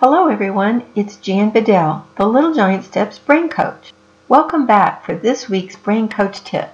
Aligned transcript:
Hello 0.00 0.28
everyone, 0.28 0.84
it's 0.94 1.16
Jan 1.16 1.50
Bedell, 1.50 2.06
the 2.14 2.24
Little 2.24 2.54
Giant 2.54 2.84
Steps 2.84 3.18
Brain 3.18 3.48
Coach. 3.48 3.92
Welcome 4.28 4.64
back 4.64 5.04
for 5.04 5.12
this 5.16 5.48
week's 5.48 5.74
Brain 5.74 6.08
Coach 6.08 6.44
tip. 6.44 6.70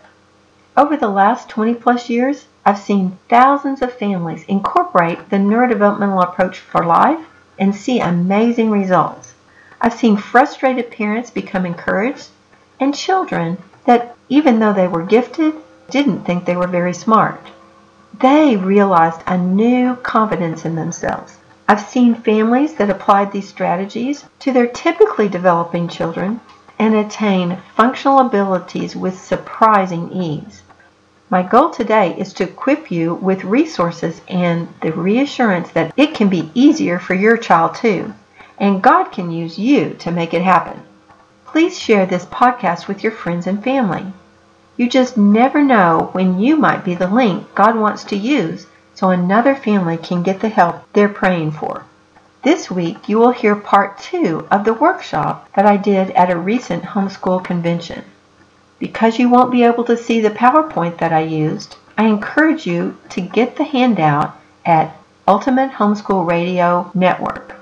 Over 0.77 0.99
the 0.99 1.09
last 1.09 1.49
20 1.49 1.73
plus 1.77 2.11
years, 2.11 2.45
I've 2.67 2.79
seen 2.79 3.17
thousands 3.31 3.81
of 3.81 3.95
families 3.95 4.45
incorporate 4.47 5.31
the 5.31 5.39
neurodevelopmental 5.39 6.23
approach 6.23 6.59
for 6.59 6.85
life 6.85 7.25
and 7.59 7.75
see 7.75 7.99
amazing 7.99 8.71
results. 8.71 9.33
I've 9.81 9.95
seen 9.95 10.19
frustrated 10.19 10.91
parents 10.91 11.31
become 11.31 11.65
encouraged 11.65 12.29
and 12.79 12.95
children 12.95 13.57
that, 13.87 14.15
even 14.29 14.59
though 14.59 14.75
they 14.75 14.87
were 14.87 15.03
gifted, 15.03 15.55
didn't 15.89 16.27
think 16.27 16.45
they 16.45 16.57
were 16.57 16.67
very 16.67 16.93
smart. 16.93 17.41
They 18.21 18.57
realized 18.57 19.23
a 19.27 19.39
new 19.39 19.97
confidence 19.97 20.67
in 20.67 20.75
themselves 20.75 21.39
I've 21.67 21.81
seen 21.81 22.15
families 22.15 22.75
that 22.75 22.91
applied 22.91 23.33
these 23.33 23.49
strategies 23.49 24.27
to 24.41 24.53
their 24.53 24.67
typically 24.67 25.29
developing 25.29 25.89
children 25.89 26.41
and 26.79 26.95
attain 26.95 27.57
functional 27.75 28.19
abilities 28.19 28.95
with 28.95 29.19
surprising 29.19 30.13
ease. 30.13 30.63
My 31.31 31.43
goal 31.43 31.71
today 31.71 32.15
is 32.19 32.35
to 32.35 32.45
equip 32.45 32.91
you 32.91 33.15
with 33.15 33.45
resources 33.45 34.21
and 34.29 34.69
the 34.83 34.93
reassurance 34.93 35.71
that 35.71 35.95
it 35.97 36.15
can 36.15 36.29
be 36.29 36.51
easier 36.55 36.99
for 36.99 37.15
your 37.15 37.39
child 37.39 37.77
too, 37.77 38.13
and 38.59 38.83
God 38.83 39.05
can 39.05 39.31
use 39.31 39.59
you 39.59 39.95
to 40.01 40.11
make 40.11 40.35
it 40.35 40.43
happen. 40.43 40.83
Please 41.47 41.79
share 41.79 42.05
this 42.05 42.27
podcast 42.27 42.89
with 42.89 43.03
your 43.03 43.13
friends 43.13 43.47
and 43.47 43.65
family. 43.65 44.05
You 44.77 44.89
just 44.89 45.17
never 45.17 45.63
know 45.63 46.11
when 46.13 46.39
you 46.41 46.57
might 46.57 46.85
be 46.85 46.95
the 46.95 47.09
link 47.09 47.55
God 47.55 47.75
wants 47.75 48.05
to 48.05 48.17
use 48.17 48.67
so 49.05 49.11
another 49.11 49.55
family 49.55 49.99
can 49.99 50.23
get 50.23 50.41
the 50.41 50.49
help 50.49 50.77
they're 50.95 51.11
praying 51.11 51.51
for. 51.51 51.85
This 52.43 52.71
week 52.71 53.07
you 53.07 53.19
will 53.19 53.33
hear 53.33 53.55
part 53.55 53.99
two 53.99 54.49
of 54.51 54.65
the 54.65 54.73
workshop 54.73 55.53
that 55.53 55.67
I 55.67 55.77
did 55.77 56.11
at 56.13 56.31
a 56.31 56.39
recent 56.39 56.83
homeschool 56.83 57.45
convention. 57.45 58.03
Because 58.79 59.19
you 59.19 59.29
won't 59.29 59.53
be 59.53 59.63
able 59.63 59.85
to 59.85 59.97
see 59.99 60.23
the 60.23 60.31
PowerPoint 60.31 60.97
that 60.97 61.13
I 61.13 61.21
used, 61.21 61.77
I 61.99 62.07
encourage 62.07 62.67
you 62.67 62.97
to 63.11 63.21
get 63.21 63.57
the 63.57 63.65
handout 63.65 64.41
at 64.65 64.97
Ultimate 65.29 65.73
Homeschool 65.73 66.27
Radio 66.27 66.91
Network. 66.95 67.57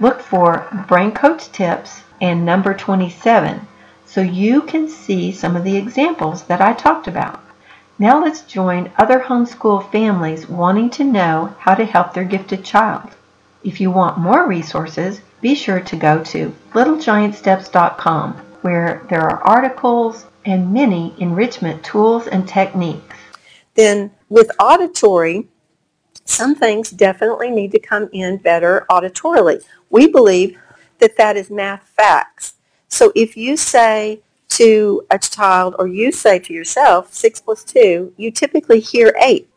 Look 0.00 0.20
for 0.20 0.66
Brain 0.88 1.12
Coach 1.12 1.52
Tips 1.52 2.02
and 2.20 2.44
number 2.44 2.74
27 2.74 3.68
so 4.04 4.20
you 4.20 4.62
can 4.62 4.88
see 4.88 5.30
some 5.30 5.54
of 5.54 5.62
the 5.62 5.76
examples 5.76 6.42
that 6.46 6.60
I 6.60 6.72
talked 6.72 7.06
about. 7.06 7.38
Now 8.00 8.22
let's 8.22 8.42
join 8.42 8.92
other 8.96 9.18
homeschool 9.18 9.90
families 9.90 10.48
wanting 10.48 10.90
to 10.90 11.04
know 11.04 11.54
how 11.58 11.74
to 11.74 11.84
help 11.84 12.14
their 12.14 12.24
gifted 12.24 12.64
child. 12.64 13.10
If 13.64 13.80
you 13.80 13.90
want 13.90 14.18
more 14.18 14.46
resources, 14.46 15.20
be 15.40 15.56
sure 15.56 15.80
to 15.80 15.96
go 15.96 16.22
to 16.24 16.54
littlegiantsteps.com 16.74 18.34
where 18.62 19.04
there 19.08 19.22
are 19.22 19.42
articles 19.42 20.26
and 20.44 20.72
many 20.72 21.14
enrichment 21.18 21.84
tools 21.84 22.28
and 22.28 22.48
techniques. 22.48 23.16
Then 23.74 24.12
with 24.28 24.50
auditory, 24.60 25.48
some 26.24 26.54
things 26.54 26.90
definitely 26.90 27.50
need 27.50 27.72
to 27.72 27.80
come 27.80 28.08
in 28.12 28.36
better 28.36 28.86
auditorily. 28.90 29.64
We 29.90 30.06
believe 30.06 30.56
that 30.98 31.16
that 31.16 31.36
is 31.36 31.50
math 31.50 31.82
facts. 31.96 32.54
So 32.88 33.12
if 33.16 33.36
you 33.36 33.56
say 33.56 34.20
to 34.58 35.06
a 35.10 35.18
child 35.18 35.76
or 35.78 35.86
you 35.86 36.10
say 36.10 36.38
to 36.40 36.52
yourself, 36.52 37.12
6 37.12 37.40
plus 37.40 37.64
2, 37.64 38.14
you 38.16 38.30
typically 38.30 38.80
hear 38.80 39.14
8. 39.22 39.48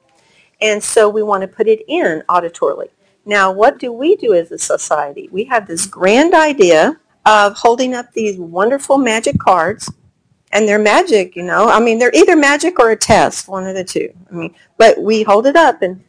And 0.62 0.84
so 0.84 1.10
we 1.10 1.24
want 1.24 1.42
to 1.42 1.48
put 1.48 1.68
it 1.68 1.84
in 1.88 2.24
auditorily. 2.30 2.90
Now, 3.26 3.52
what 3.52 3.80
do 3.80 3.92
we 3.92 4.16
do 4.16 4.34
as 4.34 4.52
a 4.52 4.60
society? 4.60 5.28
We 5.32 5.44
have 5.46 5.68
this 5.68 5.86
grand 5.86 6.34
idea 6.34 7.00
of 7.26 7.56
holding 7.56 7.94
up 7.94 8.14
these 8.14 8.38
wonderful 8.38 8.98
magic 8.98 9.38
cards, 9.40 9.92
and 10.52 10.68
they're 10.68 10.80
magic, 10.80 11.36
you 11.36 11.44
know. 11.44 11.68
I 11.68 11.80
mean, 11.80 11.98
they're 11.98 12.16
either 12.16 12.36
magic 12.36 12.80
or 12.80 12.92
a 12.92 12.96
test, 12.96 13.48
one 13.48 13.68
of 13.68 13.76
the 13.76 13.84
two. 13.84 14.12
I 14.30 14.34
mean, 14.34 14.56
but 14.78 15.02
we 15.02 15.24
hold 15.24 15.46
it 15.46 15.56
up, 15.56 15.82
and 15.82 16.04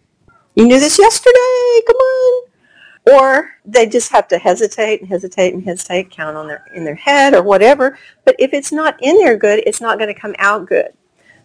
you 0.54 0.66
knew 0.66 0.80
this 0.80 0.98
yesterday. 0.98 1.82
Come 1.86 1.96
on 1.96 2.51
or 3.10 3.52
they 3.64 3.86
just 3.86 4.12
have 4.12 4.28
to 4.28 4.38
hesitate 4.38 5.00
and 5.00 5.08
hesitate 5.08 5.54
and 5.54 5.64
hesitate, 5.64 6.10
count 6.10 6.36
on 6.36 6.46
their 6.46 6.64
in 6.74 6.84
their 6.84 6.94
head 6.94 7.34
or 7.34 7.42
whatever. 7.42 7.98
But 8.24 8.36
if 8.38 8.52
it's 8.52 8.72
not 8.72 8.96
in 9.02 9.18
there 9.18 9.36
good, 9.36 9.62
it's 9.66 9.80
not 9.80 9.98
going 9.98 10.12
to 10.12 10.20
come 10.20 10.34
out 10.38 10.66
good. 10.66 10.92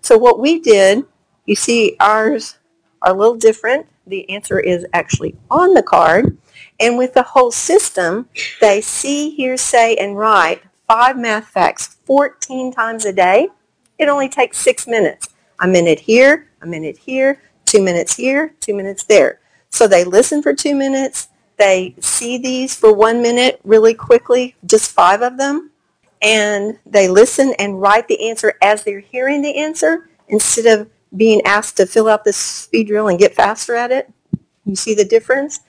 So 0.01 0.17
what 0.17 0.39
we 0.39 0.59
did, 0.59 1.05
you 1.45 1.55
see 1.55 1.95
ours 1.99 2.57
are 3.01 3.13
a 3.13 3.17
little 3.17 3.35
different. 3.35 3.87
The 4.05 4.29
answer 4.29 4.59
is 4.59 4.85
actually 4.93 5.35
on 5.49 5.73
the 5.73 5.83
card. 5.83 6.37
And 6.79 6.97
with 6.97 7.13
the 7.13 7.23
whole 7.23 7.51
system, 7.51 8.29
they 8.61 8.81
see, 8.81 9.31
hear, 9.31 9.57
say, 9.57 9.95
and 9.95 10.17
write 10.17 10.61
five 10.87 11.17
math 11.17 11.47
facts 11.47 11.97
14 12.05 12.71
times 12.71 13.05
a 13.05 13.13
day. 13.13 13.49
It 13.97 14.07
only 14.07 14.29
takes 14.29 14.57
six 14.57 14.87
minutes. 14.87 15.29
A 15.59 15.67
minute 15.67 15.99
here, 15.99 16.49
a 16.61 16.67
minute 16.67 16.97
here, 16.97 17.41
two 17.65 17.81
minutes 17.81 18.15
here, 18.15 18.53
two 18.59 18.75
minutes 18.75 19.03
there. 19.03 19.39
So 19.69 19.87
they 19.87 20.03
listen 20.03 20.41
for 20.41 20.53
two 20.53 20.75
minutes, 20.75 21.29
they 21.57 21.95
see 21.99 22.37
these 22.37 22.75
for 22.75 22.93
one 22.93 23.21
minute 23.21 23.59
really 23.63 23.93
quickly, 23.93 24.55
just 24.65 24.91
five 24.91 25.21
of 25.21 25.37
them, 25.37 25.71
and 26.21 26.79
they 26.85 27.07
listen 27.07 27.53
and 27.59 27.81
write 27.81 28.07
the 28.07 28.29
answer 28.29 28.53
as 28.61 28.83
they're 28.83 28.99
hearing 28.99 29.41
the 29.41 29.57
answer 29.57 30.09
instead 30.27 30.79
of 30.79 30.89
being 31.15 31.41
asked 31.45 31.77
to 31.77 31.85
fill 31.85 32.07
out 32.07 32.23
this 32.23 32.37
speed 32.37 32.87
drill 32.87 33.07
and 33.07 33.19
get 33.19 33.35
faster 33.35 33.75
at 33.75 33.91
it. 33.91 34.11
You 34.65 34.75
see 34.75 34.93
the 34.93 35.05
difference? 35.05 35.61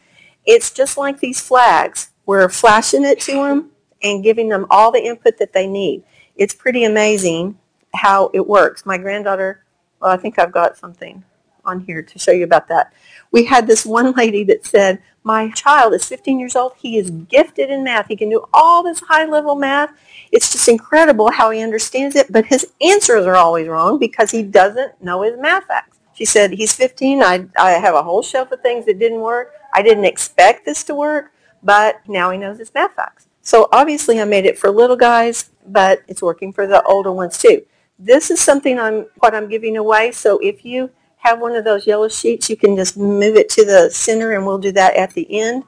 It's 0.44 0.70
just 0.70 0.98
like 0.98 1.20
these 1.20 1.40
flags. 1.40 2.10
We're 2.26 2.48
flashing 2.48 3.04
it 3.04 3.20
to 3.20 3.32
them 3.32 3.70
and 4.02 4.24
giving 4.24 4.48
them 4.48 4.66
all 4.70 4.90
the 4.90 5.04
input 5.04 5.38
that 5.38 5.52
they 5.52 5.66
need. 5.66 6.04
It's 6.36 6.54
pretty 6.54 6.84
amazing 6.84 7.58
how 7.94 8.30
it 8.34 8.46
works. 8.46 8.84
My 8.84 8.98
granddaughter, 8.98 9.64
well, 10.00 10.10
I 10.10 10.16
think 10.16 10.38
I've 10.38 10.52
got 10.52 10.76
something 10.76 11.24
on 11.64 11.80
here 11.80 12.02
to 12.02 12.18
show 12.18 12.32
you 12.32 12.44
about 12.44 12.68
that. 12.68 12.92
We 13.30 13.44
had 13.44 13.66
this 13.66 13.84
one 13.84 14.12
lady 14.12 14.44
that 14.44 14.64
said, 14.66 15.02
my 15.22 15.50
child 15.50 15.94
is 15.94 16.04
15 16.06 16.38
years 16.38 16.56
old. 16.56 16.72
He 16.76 16.96
is 16.96 17.10
gifted 17.10 17.70
in 17.70 17.84
math. 17.84 18.08
He 18.08 18.16
can 18.16 18.30
do 18.30 18.44
all 18.52 18.82
this 18.82 19.00
high-level 19.00 19.56
math. 19.56 19.92
It's 20.32 20.52
just 20.52 20.68
incredible 20.68 21.30
how 21.32 21.50
he 21.50 21.60
understands 21.60 22.16
it, 22.16 22.32
but 22.32 22.46
his 22.46 22.72
answers 22.80 23.26
are 23.26 23.36
always 23.36 23.68
wrong 23.68 23.98
because 23.98 24.30
he 24.30 24.42
doesn't 24.42 25.02
know 25.02 25.22
his 25.22 25.38
math 25.38 25.64
facts. 25.64 25.98
She 26.14 26.24
said, 26.24 26.52
he's 26.52 26.74
15. 26.74 27.22
I, 27.22 27.46
I 27.58 27.72
have 27.72 27.94
a 27.94 28.02
whole 28.02 28.22
shelf 28.22 28.50
of 28.52 28.60
things 28.60 28.86
that 28.86 28.98
didn't 28.98 29.20
work. 29.20 29.52
I 29.72 29.82
didn't 29.82 30.04
expect 30.04 30.64
this 30.64 30.82
to 30.84 30.94
work, 30.94 31.32
but 31.62 32.00
now 32.08 32.30
he 32.30 32.38
knows 32.38 32.58
his 32.58 32.72
math 32.74 32.94
facts. 32.94 33.28
So 33.42 33.68
obviously 33.72 34.20
I 34.20 34.24
made 34.24 34.44
it 34.44 34.58
for 34.58 34.70
little 34.70 34.96
guys, 34.96 35.50
but 35.66 36.02
it's 36.08 36.20
working 36.20 36.52
for 36.52 36.66
the 36.66 36.82
older 36.82 37.12
ones 37.12 37.38
too. 37.38 37.64
This 37.98 38.30
is 38.30 38.40
something 38.40 38.78
I'm 38.78 39.06
what 39.20 39.34
I'm 39.34 39.48
giving 39.48 39.76
away. 39.76 40.12
So 40.12 40.38
if 40.38 40.64
you 40.64 40.90
have 41.18 41.40
one 41.40 41.54
of 41.54 41.64
those 41.64 41.86
yellow 41.86 42.08
sheets, 42.08 42.48
you 42.48 42.56
can 42.56 42.76
just 42.76 42.96
move 42.96 43.36
it 43.36 43.48
to 43.50 43.64
the 43.64 43.90
center 43.90 44.32
and 44.32 44.46
we'll 44.46 44.58
do 44.58 44.72
that 44.72 44.96
at 44.96 45.12
the 45.14 45.26
end. 45.30 45.64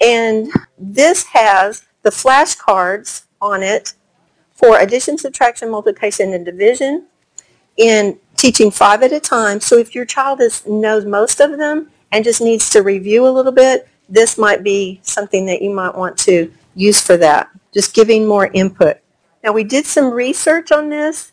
And 0.00 0.50
this 0.78 1.24
has 1.32 1.84
the 2.02 2.10
flashcards 2.10 3.24
on 3.40 3.62
it 3.62 3.94
for 4.52 4.78
addition, 4.78 5.18
subtraction, 5.18 5.70
multiplication, 5.70 6.32
and 6.32 6.44
division 6.44 7.06
in 7.76 8.18
teaching 8.36 8.70
five 8.70 9.02
at 9.02 9.12
a 9.12 9.20
time. 9.20 9.60
So 9.60 9.78
if 9.78 9.94
your 9.94 10.04
child 10.04 10.40
is, 10.40 10.66
knows 10.66 11.04
most 11.04 11.40
of 11.40 11.58
them 11.58 11.90
and 12.10 12.24
just 12.24 12.40
needs 12.40 12.70
to 12.70 12.82
review 12.82 13.26
a 13.26 13.30
little 13.30 13.52
bit, 13.52 13.88
this 14.08 14.36
might 14.36 14.62
be 14.62 15.00
something 15.02 15.46
that 15.46 15.62
you 15.62 15.70
might 15.70 15.96
want 15.96 16.18
to 16.18 16.52
use 16.74 17.00
for 17.00 17.16
that, 17.16 17.48
just 17.72 17.94
giving 17.94 18.26
more 18.26 18.46
input. 18.52 18.98
Now 19.42 19.52
we 19.52 19.64
did 19.64 19.86
some 19.86 20.12
research 20.12 20.70
on 20.70 20.90
this 20.90 21.32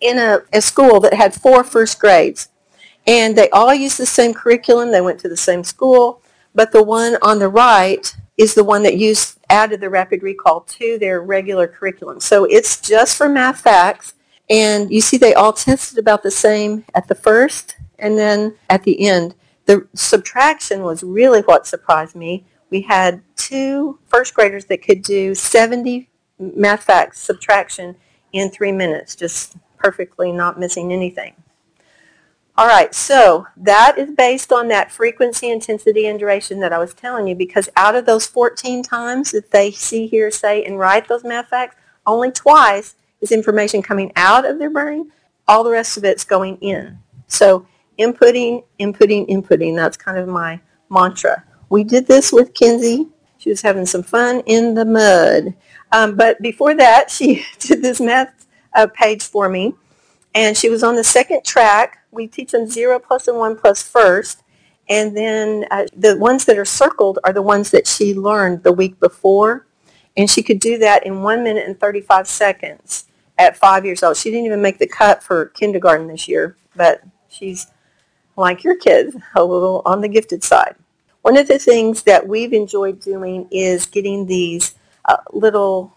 in 0.00 0.18
a, 0.18 0.40
a 0.52 0.60
school 0.60 1.00
that 1.00 1.14
had 1.14 1.34
four 1.34 1.64
first 1.64 1.98
grades. 1.98 2.48
And 3.08 3.34
they 3.34 3.48
all 3.50 3.72
use 3.72 3.96
the 3.96 4.06
same 4.06 4.34
curriculum. 4.34 4.92
They 4.92 5.00
went 5.00 5.18
to 5.20 5.30
the 5.30 5.36
same 5.36 5.64
school. 5.64 6.22
But 6.54 6.72
the 6.72 6.82
one 6.82 7.16
on 7.22 7.38
the 7.38 7.48
right 7.48 8.14
is 8.36 8.54
the 8.54 8.64
one 8.64 8.82
that 8.82 8.98
used 8.98 9.38
added 9.48 9.80
the 9.80 9.88
rapid 9.88 10.22
recall 10.22 10.60
to 10.60 10.98
their 10.98 11.22
regular 11.22 11.66
curriculum. 11.66 12.20
So 12.20 12.44
it's 12.44 12.78
just 12.80 13.16
for 13.16 13.28
math 13.28 13.62
facts. 13.62 14.12
And 14.50 14.90
you 14.90 15.00
see 15.00 15.16
they 15.16 15.32
all 15.32 15.54
tested 15.54 15.98
about 15.98 16.22
the 16.22 16.30
same 16.30 16.84
at 16.94 17.08
the 17.08 17.14
first 17.14 17.76
and 17.98 18.18
then 18.18 18.54
at 18.68 18.84
the 18.84 19.08
end. 19.08 19.34
The 19.64 19.88
subtraction 19.94 20.82
was 20.82 21.02
really 21.02 21.40
what 21.40 21.66
surprised 21.66 22.14
me. 22.14 22.44
We 22.70 22.82
had 22.82 23.22
two 23.36 23.98
first 24.06 24.34
graders 24.34 24.66
that 24.66 24.82
could 24.82 25.02
do 25.02 25.34
70 25.34 26.10
math 26.38 26.84
facts 26.84 27.20
subtraction 27.20 27.96
in 28.32 28.50
three 28.50 28.72
minutes, 28.72 29.16
just 29.16 29.56
perfectly 29.78 30.30
not 30.30 30.60
missing 30.60 30.92
anything. 30.92 31.34
All 32.58 32.66
right, 32.66 32.92
so 32.92 33.46
that 33.56 33.98
is 33.98 34.10
based 34.10 34.52
on 34.52 34.66
that 34.66 34.90
frequency, 34.90 35.48
intensity, 35.48 36.08
and 36.08 36.18
duration 36.18 36.58
that 36.58 36.72
I 36.72 36.78
was 36.78 36.92
telling 36.92 37.28
you 37.28 37.36
because 37.36 37.68
out 37.76 37.94
of 37.94 38.04
those 38.04 38.26
14 38.26 38.82
times 38.82 39.30
that 39.30 39.52
they 39.52 39.70
see, 39.70 40.08
hear, 40.08 40.28
say, 40.32 40.64
and 40.64 40.76
write 40.76 41.06
those 41.06 41.22
math 41.22 41.50
facts, 41.50 41.76
only 42.04 42.32
twice 42.32 42.96
is 43.20 43.30
information 43.30 43.80
coming 43.80 44.10
out 44.16 44.44
of 44.44 44.58
their 44.58 44.70
brain. 44.70 45.12
All 45.46 45.62
the 45.62 45.70
rest 45.70 45.96
of 45.96 46.04
it's 46.04 46.24
going 46.24 46.56
in. 46.56 46.98
So 47.28 47.64
inputting, 47.96 48.64
inputting, 48.80 49.28
inputting, 49.28 49.76
that's 49.76 49.96
kind 49.96 50.18
of 50.18 50.26
my 50.26 50.58
mantra. 50.90 51.44
We 51.68 51.84
did 51.84 52.08
this 52.08 52.32
with 52.32 52.54
Kinsey 52.54 53.06
She 53.38 53.50
was 53.50 53.62
having 53.62 53.86
some 53.86 54.02
fun 54.02 54.42
in 54.46 54.74
the 54.74 54.84
mud. 54.84 55.54
Um, 55.92 56.16
but 56.16 56.42
before 56.42 56.74
that, 56.74 57.08
she 57.12 57.46
did 57.60 57.82
this 57.82 58.00
math 58.00 58.48
uh, 58.74 58.88
page 58.88 59.22
for 59.22 59.48
me, 59.48 59.74
and 60.34 60.56
she 60.56 60.68
was 60.68 60.82
on 60.82 60.96
the 60.96 61.04
second 61.04 61.44
track. 61.44 61.97
We 62.10 62.26
teach 62.26 62.52
them 62.52 62.66
zero 62.66 62.98
plus 62.98 63.28
and 63.28 63.38
one 63.38 63.56
plus 63.56 63.82
first, 63.82 64.42
and 64.88 65.16
then 65.16 65.66
uh, 65.70 65.86
the 65.96 66.16
ones 66.16 66.44
that 66.46 66.58
are 66.58 66.64
circled 66.64 67.18
are 67.24 67.32
the 67.32 67.42
ones 67.42 67.70
that 67.70 67.86
she 67.86 68.14
learned 68.14 68.62
the 68.62 68.72
week 68.72 68.98
before, 68.98 69.66
and 70.16 70.30
she 70.30 70.42
could 70.42 70.60
do 70.60 70.78
that 70.78 71.06
in 71.06 71.22
one 71.22 71.44
minute 71.44 71.66
and 71.66 71.78
35 71.78 72.26
seconds 72.26 73.06
at 73.38 73.56
five 73.56 73.84
years 73.84 74.02
old. 74.02 74.16
She 74.16 74.30
didn't 74.30 74.46
even 74.46 74.62
make 74.62 74.78
the 74.78 74.86
cut 74.86 75.22
for 75.22 75.46
kindergarten 75.46 76.08
this 76.08 76.26
year, 76.28 76.56
but 76.74 77.02
she's 77.28 77.68
like 78.36 78.64
your 78.64 78.76
kids, 78.76 79.16
a 79.34 79.44
little 79.44 79.82
on 79.84 80.00
the 80.00 80.08
gifted 80.08 80.42
side. 80.42 80.76
One 81.22 81.36
of 81.36 81.48
the 81.48 81.58
things 81.58 82.04
that 82.04 82.26
we've 82.26 82.52
enjoyed 82.52 83.00
doing 83.00 83.48
is 83.50 83.86
getting 83.86 84.26
these 84.26 84.74
uh, 85.04 85.16
little 85.32 85.92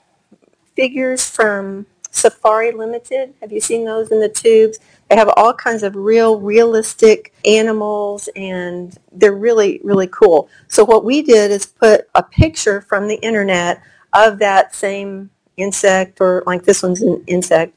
figures 0.76 1.30
from 1.30 1.86
Safari 2.12 2.72
Limited. 2.72 3.34
Have 3.42 3.52
you 3.52 3.60
seen 3.60 3.86
those 3.86 4.12
in 4.12 4.20
the 4.20 4.30
tubes? 4.30 4.80
They 5.10 5.16
have 5.16 5.32
all 5.36 5.54
kinds 5.54 5.84
of 5.84 5.96
real, 5.96 6.40
realistic 6.40 7.34
animals, 7.46 8.30
and 8.36 8.98
they're 9.12 9.34
really, 9.34 9.80
really 9.84 10.08
cool. 10.08 10.50
So 10.68 10.86
what 10.86 11.04
we 11.04 11.22
did 11.22 11.52
is 11.52 11.66
put 11.66 12.08
a 12.14 12.22
picture 12.22 12.82
from 12.82 13.08
the 13.08 13.16
internet 13.16 13.82
of 14.14 14.40
that 14.40 14.76
same 14.76 15.32
insect, 15.58 16.22
or 16.22 16.44
like 16.46 16.64
this 16.64 16.84
one's 16.84 17.02
an 17.02 17.24
insect, 17.28 17.74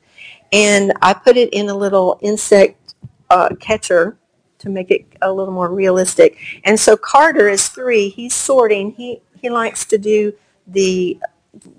and 0.53 0.93
I 1.01 1.15
put 1.15 1.37
it 1.37 1.53
in 1.53 1.69
a 1.69 1.75
little 1.75 2.19
insect 2.21 2.95
uh, 3.31 3.51
catcher 3.61 4.17
to 4.59 4.69
make 4.69 4.91
it 4.91 5.07
a 5.23 5.33
little 5.33 5.53
more 5.53 5.73
realistic. 5.73 6.39
And 6.65 6.79
so 6.79 6.97
Carter 6.97 7.49
is 7.49 7.69
three. 7.69 8.09
He's 8.09 8.35
sorting. 8.35 8.93
He 8.93 9.21
he 9.41 9.51
likes 9.51 9.85
to 9.87 9.99
do 9.99 10.33
the 10.67 11.19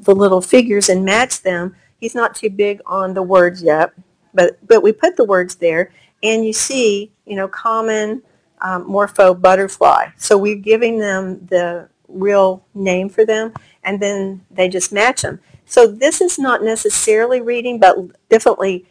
the 0.02 0.16
little 0.16 0.42
figures 0.42 0.90
and 0.90 1.04
match 1.04 1.42
them. 1.42 1.75
He's 2.00 2.15
not 2.15 2.36
too 2.36 2.50
big 2.50 2.81
on 2.86 3.13
the 3.13 3.24
words 3.24 3.63
yet, 3.63 3.94
but 4.33 4.57
but 4.68 4.83
we 4.83 4.92
put 4.92 5.15
the 5.15 5.25
words 5.25 5.56
there, 5.56 5.92
and 6.21 6.45
you 6.45 6.53
see, 6.53 7.12
you 7.25 7.36
know, 7.36 7.47
common 7.47 8.21
um, 8.62 8.86
morpho 8.88 9.33
butterfly. 9.33 10.07
So 10.18 10.38
we're 10.38 10.56
giving 10.56 11.00
them 11.00 11.45
the 11.47 11.89
real 12.07 12.65
name 12.74 13.09
for 13.09 13.25
them, 13.25 13.53
and 13.83 14.00
then 14.00 14.45
they 14.51 14.69
just 14.69 14.92
match 14.92 15.21
them. 15.21 15.39
So 15.65 15.88
this 15.88 16.21
is 16.21 16.38
not 16.38 16.63
necessarily 16.63 17.42
reading, 17.42 17.80
but 17.80 17.97
definitely 18.30 18.86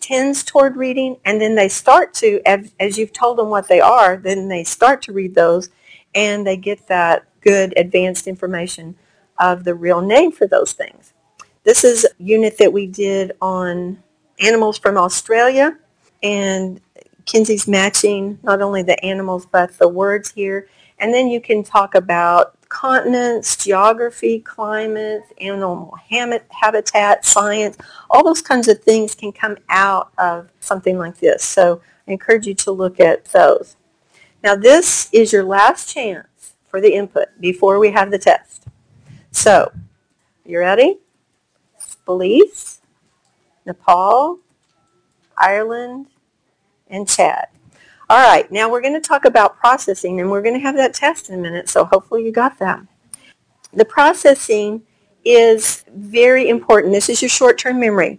tends 0.00 0.44
toward 0.44 0.76
reading, 0.76 1.16
and 1.24 1.40
then 1.40 1.54
they 1.54 1.68
start 1.68 2.14
to, 2.14 2.40
as, 2.46 2.72
as 2.78 2.98
you've 2.98 3.12
told 3.12 3.38
them 3.38 3.48
what 3.48 3.68
they 3.68 3.80
are, 3.80 4.16
then 4.16 4.48
they 4.48 4.64
start 4.64 5.02
to 5.02 5.12
read 5.12 5.34
those, 5.34 5.70
and 6.14 6.46
they 6.46 6.56
get 6.56 6.86
that 6.88 7.26
good 7.40 7.74
advanced 7.76 8.26
information 8.26 8.96
of 9.38 9.64
the 9.64 9.74
real 9.74 10.00
name 10.00 10.32
for 10.32 10.46
those 10.46 10.72
things. 10.72 11.12
This 11.68 11.84
is 11.84 12.06
a 12.06 12.08
unit 12.18 12.56
that 12.56 12.72
we 12.72 12.86
did 12.86 13.32
on 13.42 14.02
animals 14.40 14.78
from 14.78 14.96
Australia, 14.96 15.76
and 16.22 16.80
Kinsey's 17.26 17.68
matching 17.68 18.38
not 18.42 18.62
only 18.62 18.82
the 18.82 18.98
animals 19.04 19.44
but 19.44 19.76
the 19.76 19.86
words 19.86 20.30
here. 20.30 20.66
And 20.98 21.12
then 21.12 21.28
you 21.28 21.42
can 21.42 21.62
talk 21.62 21.94
about 21.94 22.56
continents, 22.70 23.62
geography, 23.62 24.40
climate, 24.40 25.24
animal 25.42 25.94
habitat, 26.08 27.26
science, 27.26 27.76
all 28.08 28.24
those 28.24 28.40
kinds 28.40 28.66
of 28.68 28.82
things 28.82 29.14
can 29.14 29.30
come 29.30 29.58
out 29.68 30.10
of 30.16 30.48
something 30.60 30.96
like 30.96 31.18
this. 31.18 31.44
So 31.44 31.82
I 32.06 32.12
encourage 32.12 32.46
you 32.46 32.54
to 32.54 32.70
look 32.72 32.98
at 32.98 33.26
those. 33.26 33.76
Now 34.42 34.56
this 34.56 35.10
is 35.12 35.34
your 35.34 35.44
last 35.44 35.92
chance 35.92 36.54
for 36.66 36.80
the 36.80 36.94
input 36.94 37.28
before 37.38 37.78
we 37.78 37.90
have 37.90 38.10
the 38.10 38.18
test. 38.18 38.64
So, 39.32 39.70
you 40.46 40.60
ready? 40.60 41.00
Belize, 42.08 42.80
Nepal, 43.66 44.38
Ireland, 45.36 46.06
and 46.88 47.06
Chad. 47.06 47.48
All 48.08 48.18
right, 48.18 48.50
now 48.50 48.70
we're 48.70 48.80
going 48.80 48.94
to 48.94 49.06
talk 49.06 49.26
about 49.26 49.58
processing, 49.58 50.18
and 50.18 50.30
we're 50.30 50.40
going 50.40 50.54
to 50.54 50.60
have 50.60 50.74
that 50.76 50.94
test 50.94 51.28
in 51.28 51.38
a 51.38 51.42
minute, 51.42 51.68
so 51.68 51.84
hopefully 51.84 52.24
you 52.24 52.32
got 52.32 52.58
that. 52.60 52.80
The 53.74 53.84
processing 53.84 54.82
is 55.22 55.84
very 55.94 56.48
important. 56.48 56.94
This 56.94 57.10
is 57.10 57.20
your 57.20 57.28
short-term 57.28 57.78
memory. 57.78 58.18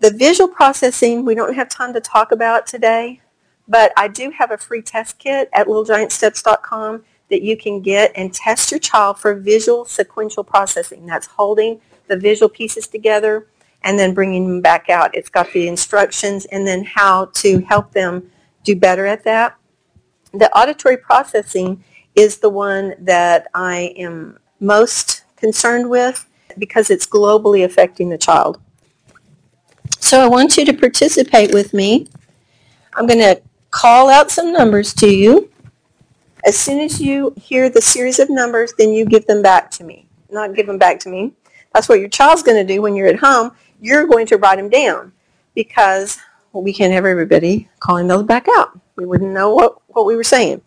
The 0.00 0.12
visual 0.12 0.48
processing, 0.48 1.26
we 1.26 1.34
don't 1.34 1.54
have 1.54 1.68
time 1.68 1.92
to 1.92 2.00
talk 2.00 2.32
about 2.32 2.66
today, 2.66 3.20
but 3.68 3.92
I 3.98 4.08
do 4.08 4.30
have 4.30 4.50
a 4.50 4.56
free 4.56 4.80
test 4.80 5.18
kit 5.18 5.50
at 5.52 5.66
littlegiantsteps.com 5.66 7.04
that 7.28 7.42
you 7.42 7.58
can 7.58 7.82
get 7.82 8.12
and 8.16 8.32
test 8.32 8.70
your 8.70 8.80
child 8.80 9.18
for 9.18 9.34
visual 9.34 9.84
sequential 9.84 10.42
processing. 10.42 11.04
That's 11.04 11.26
holding 11.26 11.82
the 12.08 12.16
visual 12.16 12.48
pieces 12.48 12.86
together 12.86 13.46
and 13.82 13.98
then 13.98 14.14
bringing 14.14 14.46
them 14.46 14.60
back 14.60 14.90
out. 14.90 15.14
It's 15.14 15.28
got 15.28 15.52
the 15.52 15.68
instructions 15.68 16.44
and 16.46 16.66
then 16.66 16.84
how 16.84 17.26
to 17.34 17.60
help 17.60 17.92
them 17.92 18.30
do 18.64 18.74
better 18.74 19.06
at 19.06 19.24
that. 19.24 19.56
The 20.32 20.50
auditory 20.56 20.96
processing 20.96 21.84
is 22.14 22.38
the 22.38 22.50
one 22.50 22.94
that 22.98 23.48
I 23.54 23.94
am 23.96 24.38
most 24.60 25.24
concerned 25.36 25.88
with 25.88 26.26
because 26.58 26.90
it's 26.90 27.06
globally 27.06 27.64
affecting 27.64 28.08
the 28.08 28.18
child. 28.18 28.60
So 30.00 30.20
I 30.20 30.28
want 30.28 30.56
you 30.56 30.64
to 30.64 30.72
participate 30.72 31.52
with 31.52 31.74
me. 31.74 32.08
I'm 32.94 33.06
going 33.06 33.20
to 33.20 33.40
call 33.70 34.08
out 34.08 34.30
some 34.30 34.52
numbers 34.52 34.94
to 34.94 35.08
you. 35.08 35.50
As 36.44 36.56
soon 36.56 36.80
as 36.80 37.00
you 37.00 37.34
hear 37.36 37.68
the 37.68 37.82
series 37.82 38.18
of 38.18 38.30
numbers, 38.30 38.72
then 38.78 38.90
you 38.90 39.04
give 39.04 39.26
them 39.26 39.42
back 39.42 39.70
to 39.72 39.84
me. 39.84 40.06
Not 40.30 40.54
give 40.54 40.66
them 40.66 40.78
back 40.78 41.00
to 41.00 41.08
me. 41.08 41.32
That's 41.76 41.90
what 41.90 42.00
your 42.00 42.08
child's 42.08 42.42
going 42.42 42.56
to 42.56 42.74
do 42.74 42.80
when 42.80 42.96
you're 42.96 43.06
at 43.06 43.18
home. 43.18 43.52
You're 43.82 44.06
going 44.06 44.24
to 44.28 44.38
write 44.38 44.56
them 44.56 44.70
down 44.70 45.12
because 45.54 46.18
we 46.54 46.72
can't 46.72 46.94
have 46.94 47.04
everybody 47.04 47.68
calling 47.80 48.06
those 48.06 48.22
back 48.22 48.46
out. 48.56 48.80
We 48.96 49.04
wouldn't 49.04 49.34
know 49.34 49.54
what, 49.54 49.82
what 49.88 50.06
we 50.06 50.16
were 50.16 50.24
saying. 50.24 50.62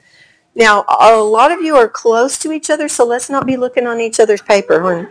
Now, 0.53 0.85
a 0.88 1.17
lot 1.17 1.51
of 1.51 1.63
you 1.63 1.75
are 1.75 1.89
close 1.89 2.38
to 2.38 2.51
each 2.51 2.69
other, 2.69 2.88
so 2.88 3.07
let's 3.07 3.27
not 3.27 3.47
be 3.47 3.57
looking 3.57 3.88
on 3.88 4.00
each 4.00 4.19
other's 4.19 4.44
paper. 4.44 4.83
When, 4.83 5.09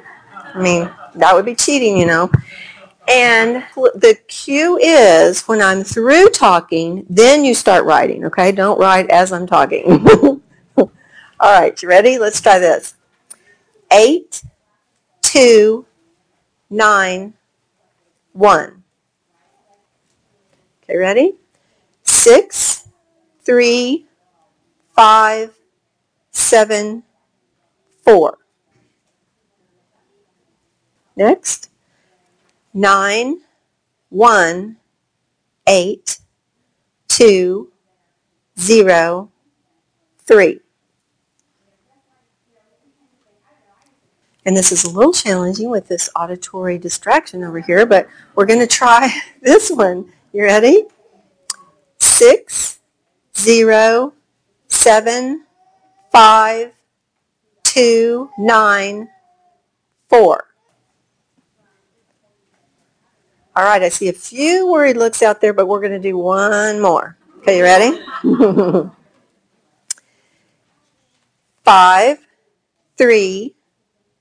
I 0.55 0.63
mean, 0.63 0.89
that 1.17 1.35
would 1.35 1.45
be 1.45 1.57
cheating, 1.57 1.99
you 1.99 2.07
know. 2.07 2.31
And 3.09 3.65
the 3.75 4.17
cue 4.29 4.79
is 4.79 5.49
when 5.49 5.61
I'm 5.61 5.83
through 5.83 6.29
talking, 6.29 7.07
then 7.11 7.45
you 7.45 7.55
start 7.55 7.85
writing, 7.85 8.25
okay? 8.27 8.53
Don't 8.53 8.79
write 8.79 9.11
as 9.11 9.33
I'm 9.33 9.49
talking. 9.49 10.07
All 10.77 10.91
right, 11.41 11.83
you 11.83 11.89
ready? 11.89 12.19
Let's 12.19 12.41
try 12.41 12.61
this. 12.61 12.95
Eight, 13.91 14.45
two, 15.23 15.87
nine, 16.71 17.35
one. 18.33 18.85
Okay, 20.83 20.97
ready? 20.97 21.35
Six, 22.05 22.89
three, 23.43 24.07
five, 24.95 25.55
seven, 26.31 27.03
four. 28.05 28.39
Next. 31.17 31.71
Nine, 32.73 33.41
one, 34.09 34.77
eight, 35.67 36.21
two, 37.09 37.73
zero, 38.59 39.31
three. 40.21 40.61
And 44.49 44.57
this 44.57 44.73
is 44.73 44.85
a 44.85 44.91
little 44.91 45.13
challenging 45.13 45.69
with 45.69 45.89
this 45.89 46.09
auditory 46.17 46.79
distraction 46.79 47.45
over 47.45 47.61
here, 47.61 47.85
but 47.85 48.09
we're 48.35 48.47
going 48.47 48.61
to 48.61 48.67
try 48.67 49.15
this 49.43 49.71
one. 49.71 50.11
You 50.33 50.45
ready? 50.45 50.85
Six, 51.99 52.79
zero, 53.37 54.15
seven, 54.69 55.45
five, 56.11 56.73
two, 57.63 58.31
nine, 58.39 59.11
four. 60.09 60.47
All 63.55 63.65
right, 63.65 63.83
I 63.83 63.91
see 63.91 64.09
a 64.09 64.15
few 64.15 64.73
worried 64.73 64.97
looks 64.97 65.23
out 65.23 65.43
there, 65.43 65.53
but 65.53 65.67
we're 65.67 65.81
going 65.81 65.93
to 65.93 65.99
do 65.99 66.17
one 66.17 66.81
more. 66.81 67.19
Okay, 67.41 67.59
you 67.59 67.65
ready? 67.65 68.01
Five, 71.65 72.27
three, 72.97 73.55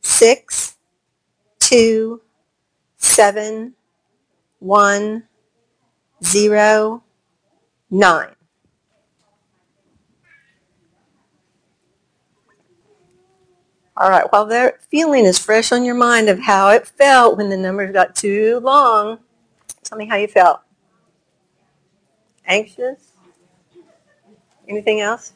six, 0.08 0.78
two, 1.60 2.22
seven, 2.98 3.74
one, 4.60 5.24
zero, 6.24 7.04
nine. 7.92 8.34
All 13.98 14.10
right, 14.10 14.32
while 14.32 14.46
that 14.46 14.82
feeling 14.84 15.26
is 15.26 15.38
fresh 15.40 15.72
on 15.72 15.84
your 15.84 15.96
mind 15.96 16.30
of 16.30 16.40
how 16.40 16.70
it 16.70 16.88
felt 16.88 17.36
when 17.36 17.50
the 17.50 17.58
numbers 17.58 17.92
got 17.92 18.16
too 18.16 18.60
long, 18.60 19.20
tell 19.84 19.98
me 19.98 20.06
how 20.06 20.16
you 20.16 20.28
felt. 20.28 20.62
Anxious? 22.46 23.12
Anything 24.70 25.02
else? 25.02 25.34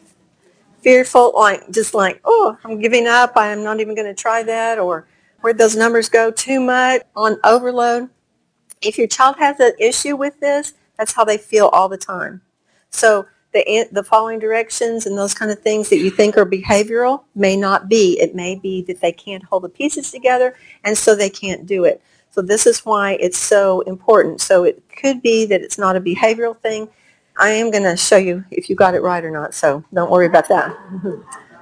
Fearful, 0.81 1.33
like 1.35 1.69
just 1.71 1.93
like, 1.93 2.21
oh, 2.25 2.57
I'm 2.63 2.79
giving 2.79 3.07
up. 3.07 3.33
I'm 3.35 3.63
not 3.63 3.79
even 3.79 3.95
going 3.95 4.07
to 4.07 4.13
try 4.13 4.43
that. 4.43 4.79
Or 4.79 5.07
where'd 5.41 5.57
those 5.57 5.75
numbers 5.75 6.09
go 6.09 6.31
too 6.31 6.59
much 6.59 7.01
on 7.15 7.37
overload? 7.43 8.09
If 8.81 8.97
your 8.97 9.07
child 9.07 9.35
has 9.37 9.59
an 9.59 9.73
issue 9.79 10.15
with 10.15 10.39
this, 10.39 10.73
that's 10.97 11.13
how 11.13 11.23
they 11.23 11.37
feel 11.37 11.67
all 11.67 11.89
the 11.89 11.97
time. 11.97 12.41
So 12.89 13.27
the, 13.53 13.87
the 13.91 14.03
following 14.03 14.39
directions 14.39 15.05
and 15.05 15.17
those 15.17 15.33
kind 15.33 15.51
of 15.51 15.59
things 15.59 15.89
that 15.89 15.97
you 15.97 16.09
think 16.09 16.37
are 16.37 16.45
behavioral 16.45 17.23
may 17.35 17.57
not 17.57 17.89
be. 17.89 18.19
It 18.19 18.35
may 18.35 18.55
be 18.55 18.81
that 18.83 19.01
they 19.01 19.11
can't 19.11 19.43
hold 19.43 19.63
the 19.63 19.69
pieces 19.69 20.11
together 20.11 20.55
and 20.83 20.97
so 20.97 21.15
they 21.15 21.29
can't 21.29 21.65
do 21.65 21.83
it. 21.83 22.01
So 22.31 22.41
this 22.41 22.65
is 22.65 22.85
why 22.85 23.17
it's 23.19 23.37
so 23.37 23.81
important. 23.81 24.39
So 24.41 24.63
it 24.63 24.81
could 24.95 25.21
be 25.21 25.45
that 25.45 25.61
it's 25.61 25.77
not 25.77 25.97
a 25.97 26.01
behavioral 26.01 26.57
thing. 26.57 26.87
I 27.41 27.49
am 27.49 27.71
going 27.71 27.83
to 27.83 27.97
show 27.97 28.17
you 28.17 28.45
if 28.51 28.69
you 28.69 28.75
got 28.75 28.93
it 28.93 29.01
right 29.01 29.23
or 29.23 29.31
not, 29.31 29.55
so 29.55 29.83
don't 29.91 30.11
worry 30.11 30.27
about 30.27 30.47
that. 30.49 30.77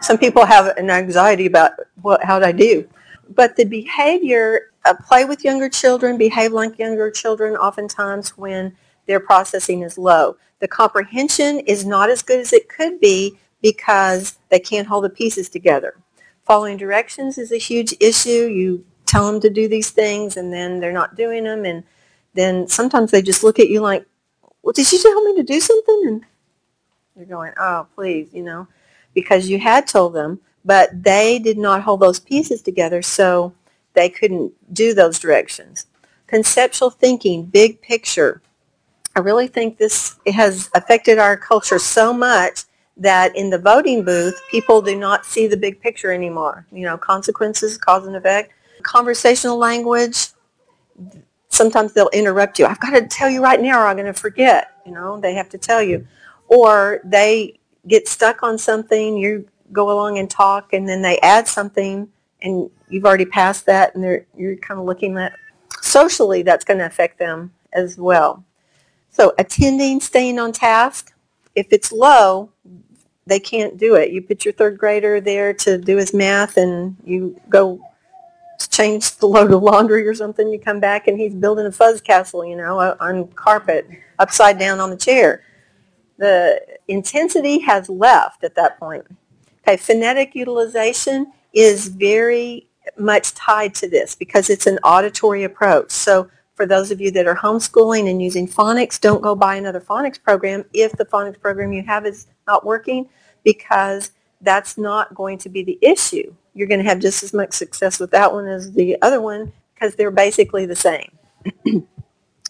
Some 0.02 0.18
people 0.18 0.46
have 0.46 0.78
an 0.78 0.90
anxiety 0.90 1.46
about 1.46 1.72
what, 2.02 2.22
how 2.22 2.42
I 2.42 2.52
do. 2.52 2.88
But 3.34 3.56
the 3.56 3.64
behavior, 3.64 4.72
uh, 4.84 4.96
play 5.08 5.24
with 5.24 5.46
younger 5.46 5.70
children, 5.70 6.18
behave 6.18 6.52
like 6.52 6.78
younger 6.78 7.10
children 7.10 7.56
oftentimes 7.56 8.38
when 8.38 8.76
their 9.08 9.22
processing 9.22 9.84
is 9.84 9.98
low. 9.98 10.36
The 10.60 10.68
comprehension 10.68 11.60
is 11.60 11.86
not 11.86 12.10
as 12.10 12.22
good 12.22 12.42
as 12.42 12.52
it 12.52 12.68
could 12.68 13.00
be 13.00 13.38
because 13.62 14.38
they 14.50 14.60
can't 14.60 14.88
hold 14.88 15.06
the 15.06 15.10
pieces 15.10 15.48
together. 15.48 15.96
Following 16.46 16.76
directions 16.76 17.38
is 17.38 17.54
a 17.54 17.58
huge 17.58 17.94
issue. 18.02 18.48
You 18.48 18.86
tell 19.06 19.32
them 19.32 19.40
to 19.42 19.50
do 19.50 19.70
these 19.70 19.92
things 19.92 20.36
and 20.36 20.52
then 20.52 20.82
they're 20.82 20.92
not 20.92 21.16
doing 21.16 21.46
them 21.46 21.64
and 21.64 21.86
then 22.34 22.68
sometimes 22.68 23.12
they 23.12 23.22
just 23.22 23.44
look 23.44 23.60
at 23.60 23.70
you 23.70 23.80
like, 23.80 24.06
well, 24.64 24.74
did 24.74 24.92
you 24.92 25.00
tell 25.00 25.24
me 25.24 25.36
to 25.36 25.44
do 25.44 25.60
something? 25.60 26.04
And 26.06 26.26
you're 27.16 27.26
going, 27.26 27.54
oh, 27.58 27.88
please, 27.96 28.30
you 28.34 28.44
know, 28.44 28.68
because 29.14 29.50
you 29.50 29.60
had 29.60 29.88
told 29.88 30.14
them, 30.14 30.40
but 30.66 31.04
they 31.04 31.40
did 31.40 31.58
not 31.58 31.82
hold 31.82 32.00
those 32.00 32.20
pieces 32.20 32.62
together, 32.62 33.02
so 33.02 33.54
they 33.94 34.10
couldn't 34.10 34.54
do 34.74 34.94
those 34.94 35.20
directions. 35.20 35.88
Conceptual 36.28 36.90
thinking, 36.90 37.46
big 37.46 37.82
picture. 37.82 38.42
I 39.16 39.20
really 39.20 39.48
think 39.48 39.78
this 39.78 40.18
has 40.28 40.70
affected 40.76 41.18
our 41.18 41.36
culture 41.36 41.80
so 41.80 42.14
much 42.14 42.64
that 42.98 43.36
in 43.36 43.50
the 43.50 43.58
voting 43.58 44.04
booth, 44.04 44.40
people 44.52 44.82
do 44.82 44.96
not 44.96 45.26
see 45.26 45.48
the 45.48 45.58
big 45.58 45.82
picture 45.82 46.12
anymore. 46.12 46.66
You 46.72 46.84
know, 46.84 46.98
consequences, 46.98 47.78
cause 47.78 48.06
and 48.06 48.16
effect. 48.16 48.54
Conversational 48.84 49.58
language, 49.58 50.28
sometimes 51.50 51.94
they'll 51.94 52.10
interrupt 52.10 52.60
you. 52.60 52.66
I've 52.66 52.80
got 52.80 52.92
to 52.92 53.08
tell 53.08 53.30
you 53.30 53.44
right 53.44 53.60
now 53.60 53.82
or 53.82 53.88
I'm 53.88 53.96
going 53.96 54.06
to 54.06 54.14
forget. 54.14 54.72
You 54.86 54.94
know, 54.94 55.20
they 55.20 55.34
have 55.34 55.50
to 55.50 55.58
tell 55.58 55.82
you. 55.82 56.08
Or 56.48 57.02
they 57.04 57.60
get 57.88 58.08
stuck 58.08 58.44
on 58.44 58.58
something, 58.58 59.18
you 59.18 59.48
go 59.72 59.92
along 59.92 60.18
and 60.18 60.30
talk, 60.30 60.74
and 60.74 60.88
then 60.88 61.02
they 61.02 61.20
add 61.20 61.48
something, 61.48 62.10
and 62.42 62.70
you've 62.90 63.06
already 63.06 63.26
passed 63.26 63.66
that, 63.68 63.94
and 63.94 64.24
you're 64.36 64.56
kind 64.58 64.80
of 64.80 64.86
looking 64.86 65.18
at 65.18 65.34
socially 65.82 66.42
that's 66.42 66.66
going 66.66 66.80
to 66.80 66.86
affect 66.86 67.20
them 67.20 67.52
as 67.74 67.98
well. 67.98 68.44
So 69.12 69.34
attending, 69.38 70.00
staying 70.00 70.40
on 70.40 70.52
task, 70.52 71.14
if 71.56 71.68
it's 71.72 71.92
low, 71.92 72.52
they 73.26 73.40
can't 73.40 73.78
do 73.78 73.96
it. 73.96 74.12
You 74.12 74.22
put 74.22 74.46
your 74.46 74.54
third 74.54 74.78
grader 74.78 75.22
there 75.22 75.54
to 75.54 75.78
do 75.78 75.98
his 75.98 76.14
math 76.14 76.58
and 76.58 76.98
you 77.04 77.40
go 77.48 77.80
change 78.68 79.16
the 79.18 79.28
load 79.28 79.52
of 79.52 79.64
laundry 79.64 80.08
or 80.08 80.14
something, 80.14 80.50
you 80.50 80.60
come 80.60 80.80
back 80.80 81.08
and 81.08 81.18
he's 81.18 81.34
building 81.34 81.66
a 81.66 81.72
fuzz 81.72 82.02
castle, 82.02 82.46
you 82.46 82.56
know, 82.56 82.80
on 83.00 83.28
carpet, 83.30 83.88
upside 84.20 84.60
down 84.60 84.80
on 84.80 84.90
the 84.90 84.98
chair. 84.98 85.44
The 86.18 86.62
intensity 86.88 87.60
has 87.60 87.90
left 87.90 88.44
at 88.44 88.56
that 88.56 88.78
point. 88.80 89.06
Okay, 89.62 89.78
phonetic 89.78 90.36
utilization 90.36 91.32
is 91.54 91.88
very 91.88 92.68
much 92.98 93.34
tied 93.34 93.76
to 93.76 93.90
this 93.90 94.16
because 94.16 94.50
it's 94.50 94.68
an 94.68 94.80
auditory 94.84 95.44
approach. 95.44 95.92
So 95.92 96.30
for 96.56 96.66
those 96.66 96.92
of 96.92 97.00
you 97.00 97.12
that 97.12 97.28
are 97.28 97.36
homeschooling 97.36 98.10
and 98.10 98.22
using 98.22 98.48
phonics, 98.48 99.00
don't 99.00 99.22
go 99.22 99.36
buy 99.36 99.56
another 99.56 99.80
phonics 99.80 100.22
program 100.22 100.66
if 100.74 100.92
the 100.94 101.06
phonics 101.06 101.40
program 101.40 101.72
you 101.72 101.84
have 101.84 102.06
is 102.06 102.28
not 102.48 102.66
working 102.66 103.08
because 103.44 104.12
that's 104.42 104.78
not 104.78 105.14
going 105.16 105.38
to 105.40 105.50
be 105.50 105.64
the 105.64 105.78
issue. 105.82 106.34
You're 106.54 106.68
going 106.68 106.82
to 106.82 106.90
have 106.90 107.00
just 107.00 107.24
as 107.24 107.34
much 107.34 107.54
success 107.54 108.00
with 108.00 108.12
that 108.12 108.34
one 108.34 108.48
as 108.48 108.74
the 108.74 108.98
other 109.02 109.22
one 109.22 109.52
because 109.74 109.96
they're 109.96 110.12
basically 110.12 110.66
the 110.66 110.76
same. 110.76 111.18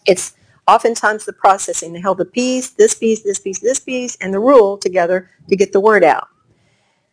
it's 0.06 0.34
oftentimes 0.66 1.24
the 1.24 1.32
processing. 1.32 1.92
They 1.92 2.00
held 2.00 2.18
the 2.18 2.24
piece, 2.24 2.70
this 2.70 2.94
piece, 2.94 3.22
this 3.22 3.38
piece, 3.38 3.60
this 3.60 3.80
piece, 3.80 4.16
and 4.16 4.32
the 4.32 4.40
rule 4.40 4.78
together 4.78 5.30
to 5.48 5.56
get 5.56 5.72
the 5.72 5.80
word 5.80 6.04
out. 6.04 6.28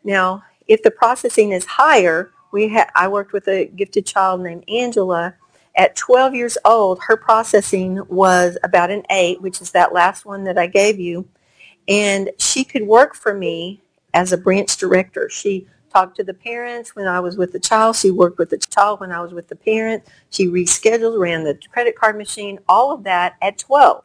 Now, 0.04 0.44
if 0.68 0.84
the 0.84 0.92
processing 0.92 1.52
is 1.52 1.66
higher, 1.66 2.32
we 2.52 2.70
ha- 2.70 2.90
I 2.96 3.08
worked 3.08 3.34
with 3.34 3.48
a 3.48 3.66
gifted 3.66 4.06
child 4.06 4.42
named 4.42 4.64
Angela 4.70 5.36
at 5.78 5.96
12 5.96 6.34
years 6.34 6.58
old, 6.66 7.00
her 7.04 7.16
processing 7.16 8.02
was 8.08 8.58
about 8.64 8.90
an 8.90 9.04
8, 9.12 9.42
which 9.42 9.62
is 9.62 9.72
that 9.72 9.94
last 9.94 10.26
one 10.26 10.44
that 10.46 10.58
I 10.58 10.66
gave 10.66 11.00
you. 11.00 11.30
And 11.88 12.32
she 12.40 12.64
could 12.64 12.88
work 12.88 13.16
for 13.16 13.34
me 13.34 13.84
as 14.18 14.34
a 14.34 14.38
branch 14.38 14.76
director. 14.78 15.30
She 15.30 15.68
talked 15.94 16.16
to 16.18 16.24
the 16.24 16.34
parents 16.34 16.96
when 16.96 17.06
I 17.06 17.20
was 17.20 17.38
with 17.38 17.52
the 17.52 17.60
child. 17.60 17.96
She 17.96 18.10
worked 18.10 18.40
with 18.40 18.50
the 18.50 18.58
child 18.58 19.00
when 19.00 19.12
I 19.12 19.22
was 19.22 19.32
with 19.32 19.48
the 19.48 19.56
parent. 19.56 20.04
She 20.32 20.48
rescheduled, 20.48 21.20
ran 21.20 21.44
the 21.44 21.60
credit 21.72 21.96
card 21.96 22.18
machine, 22.18 22.58
all 22.68 22.92
of 22.92 23.04
that 23.04 23.36
at 23.44 23.60
12. 23.60 24.04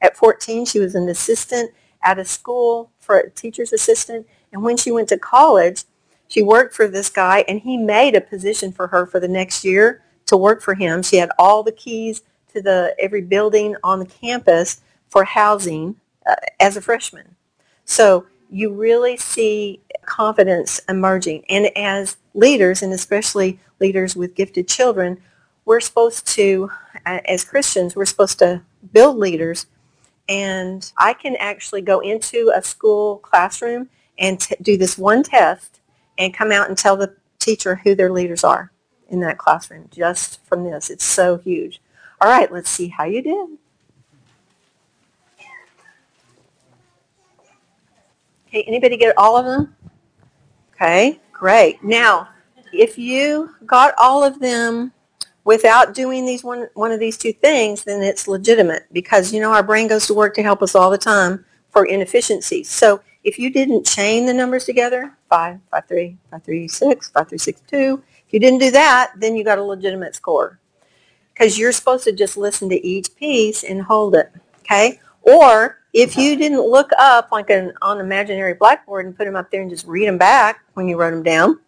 At 0.00 0.16
14, 0.16 0.64
she 0.64 0.78
was 0.78 0.94
an 0.94 1.08
assistant 1.08 1.72
at 2.04 2.20
a 2.20 2.24
school 2.24 2.92
for 3.00 3.18
a 3.18 3.30
teacher's 3.30 3.72
assistant. 3.72 4.28
And 4.52 4.62
when 4.62 4.76
she 4.76 4.92
went 4.92 5.08
to 5.08 5.18
college, 5.18 5.82
she 6.28 6.40
worked 6.40 6.72
for 6.72 6.86
this 6.86 7.10
guy 7.10 7.44
and 7.48 7.60
he 7.60 7.76
made 7.76 8.14
a 8.14 8.20
position 8.20 8.70
for 8.70 8.86
her 8.86 9.06
for 9.06 9.18
the 9.18 9.28
next 9.28 9.64
year 9.64 10.04
to 10.26 10.36
work 10.36 10.62
for 10.62 10.74
him. 10.74 11.02
She 11.02 11.16
had 11.16 11.30
all 11.36 11.64
the 11.64 11.72
keys 11.72 12.22
to 12.52 12.62
the 12.62 12.94
every 12.96 13.22
building 13.22 13.74
on 13.82 13.98
the 13.98 14.06
campus 14.06 14.82
for 15.08 15.24
housing 15.24 15.96
uh, 16.24 16.36
as 16.60 16.76
a 16.76 16.80
freshman. 16.80 17.34
So 17.84 18.26
you 18.52 18.70
really 18.70 19.16
see 19.16 19.80
confidence 20.04 20.80
emerging. 20.88 21.44
And 21.48 21.76
as 21.76 22.16
leaders, 22.34 22.82
and 22.82 22.92
especially 22.92 23.58
leaders 23.80 24.14
with 24.14 24.34
gifted 24.34 24.68
children, 24.68 25.22
we're 25.64 25.80
supposed 25.80 26.26
to, 26.28 26.70
uh, 27.06 27.20
as 27.24 27.44
Christians, 27.44 27.96
we're 27.96 28.04
supposed 28.04 28.38
to 28.40 28.62
build 28.92 29.16
leaders. 29.16 29.66
And 30.28 30.90
I 30.98 31.14
can 31.14 31.34
actually 31.36 31.80
go 31.80 32.00
into 32.00 32.52
a 32.54 32.62
school 32.62 33.18
classroom 33.18 33.88
and 34.18 34.40
t- 34.40 34.54
do 34.60 34.76
this 34.76 34.98
one 34.98 35.22
test 35.22 35.80
and 36.18 36.34
come 36.34 36.52
out 36.52 36.68
and 36.68 36.76
tell 36.76 36.96
the 36.96 37.14
teacher 37.38 37.76
who 37.76 37.94
their 37.94 38.12
leaders 38.12 38.44
are 38.44 38.70
in 39.08 39.20
that 39.20 39.38
classroom 39.38 39.88
just 39.90 40.44
from 40.44 40.64
this. 40.64 40.90
It's 40.90 41.04
so 41.04 41.38
huge. 41.38 41.80
All 42.20 42.28
right, 42.28 42.52
let's 42.52 42.70
see 42.70 42.88
how 42.88 43.04
you 43.04 43.22
did. 43.22 43.58
Okay, 48.52 48.64
anybody 48.64 48.98
get 48.98 49.16
all 49.16 49.38
of 49.38 49.46
them? 49.46 49.74
Okay, 50.74 51.18
great. 51.32 51.82
Now, 51.82 52.28
if 52.70 52.98
you 52.98 53.54
got 53.64 53.94
all 53.96 54.22
of 54.22 54.40
them 54.40 54.92
without 55.44 55.94
doing 55.94 56.26
these 56.26 56.44
one 56.44 56.68
one 56.74 56.92
of 56.92 57.00
these 57.00 57.16
two 57.16 57.32
things, 57.32 57.82
then 57.82 58.02
it's 58.02 58.28
legitimate 58.28 58.82
because 58.92 59.32
you 59.32 59.40
know 59.40 59.54
our 59.54 59.62
brain 59.62 59.88
goes 59.88 60.06
to 60.08 60.12
work 60.12 60.34
to 60.34 60.42
help 60.42 60.62
us 60.62 60.74
all 60.74 60.90
the 60.90 60.98
time 60.98 61.46
for 61.70 61.86
inefficiencies. 61.86 62.68
So 62.68 63.00
if 63.24 63.38
you 63.38 63.48
didn't 63.48 63.86
chain 63.86 64.26
the 64.26 64.34
numbers 64.34 64.66
together, 64.66 65.16
5, 65.30 65.58
5, 65.70 65.88
3, 65.88 66.18
5, 66.30 66.42
3, 66.42 66.68
6, 66.68 67.10
5, 67.10 67.28
3, 67.30 67.38
6, 67.38 67.60
2, 67.68 68.02
if 68.26 68.34
you 68.34 68.38
didn't 68.38 68.58
do 68.58 68.70
that, 68.72 69.12
then 69.16 69.34
you 69.34 69.44
got 69.44 69.56
a 69.56 69.62
legitimate 69.62 70.14
score. 70.14 70.58
Because 71.32 71.58
you're 71.58 71.72
supposed 71.72 72.04
to 72.04 72.12
just 72.12 72.36
listen 72.36 72.68
to 72.68 72.86
each 72.86 73.16
piece 73.16 73.64
and 73.64 73.80
hold 73.80 74.14
it. 74.14 74.30
Okay? 74.60 75.00
Or 75.22 75.78
if 75.92 76.16
you 76.16 76.36
didn't 76.36 76.62
look 76.62 76.90
up 76.98 77.30
like 77.30 77.50
an 77.50 77.72
on 77.82 78.00
imaginary 78.00 78.54
blackboard 78.54 79.06
and 79.06 79.16
put 79.16 79.24
them 79.24 79.36
up 79.36 79.50
there 79.50 79.60
and 79.60 79.70
just 79.70 79.86
read 79.86 80.06
them 80.06 80.18
back 80.18 80.60
when 80.74 80.88
you 80.88 80.98
wrote 80.98 81.10
them 81.10 81.22
down, 81.22 81.60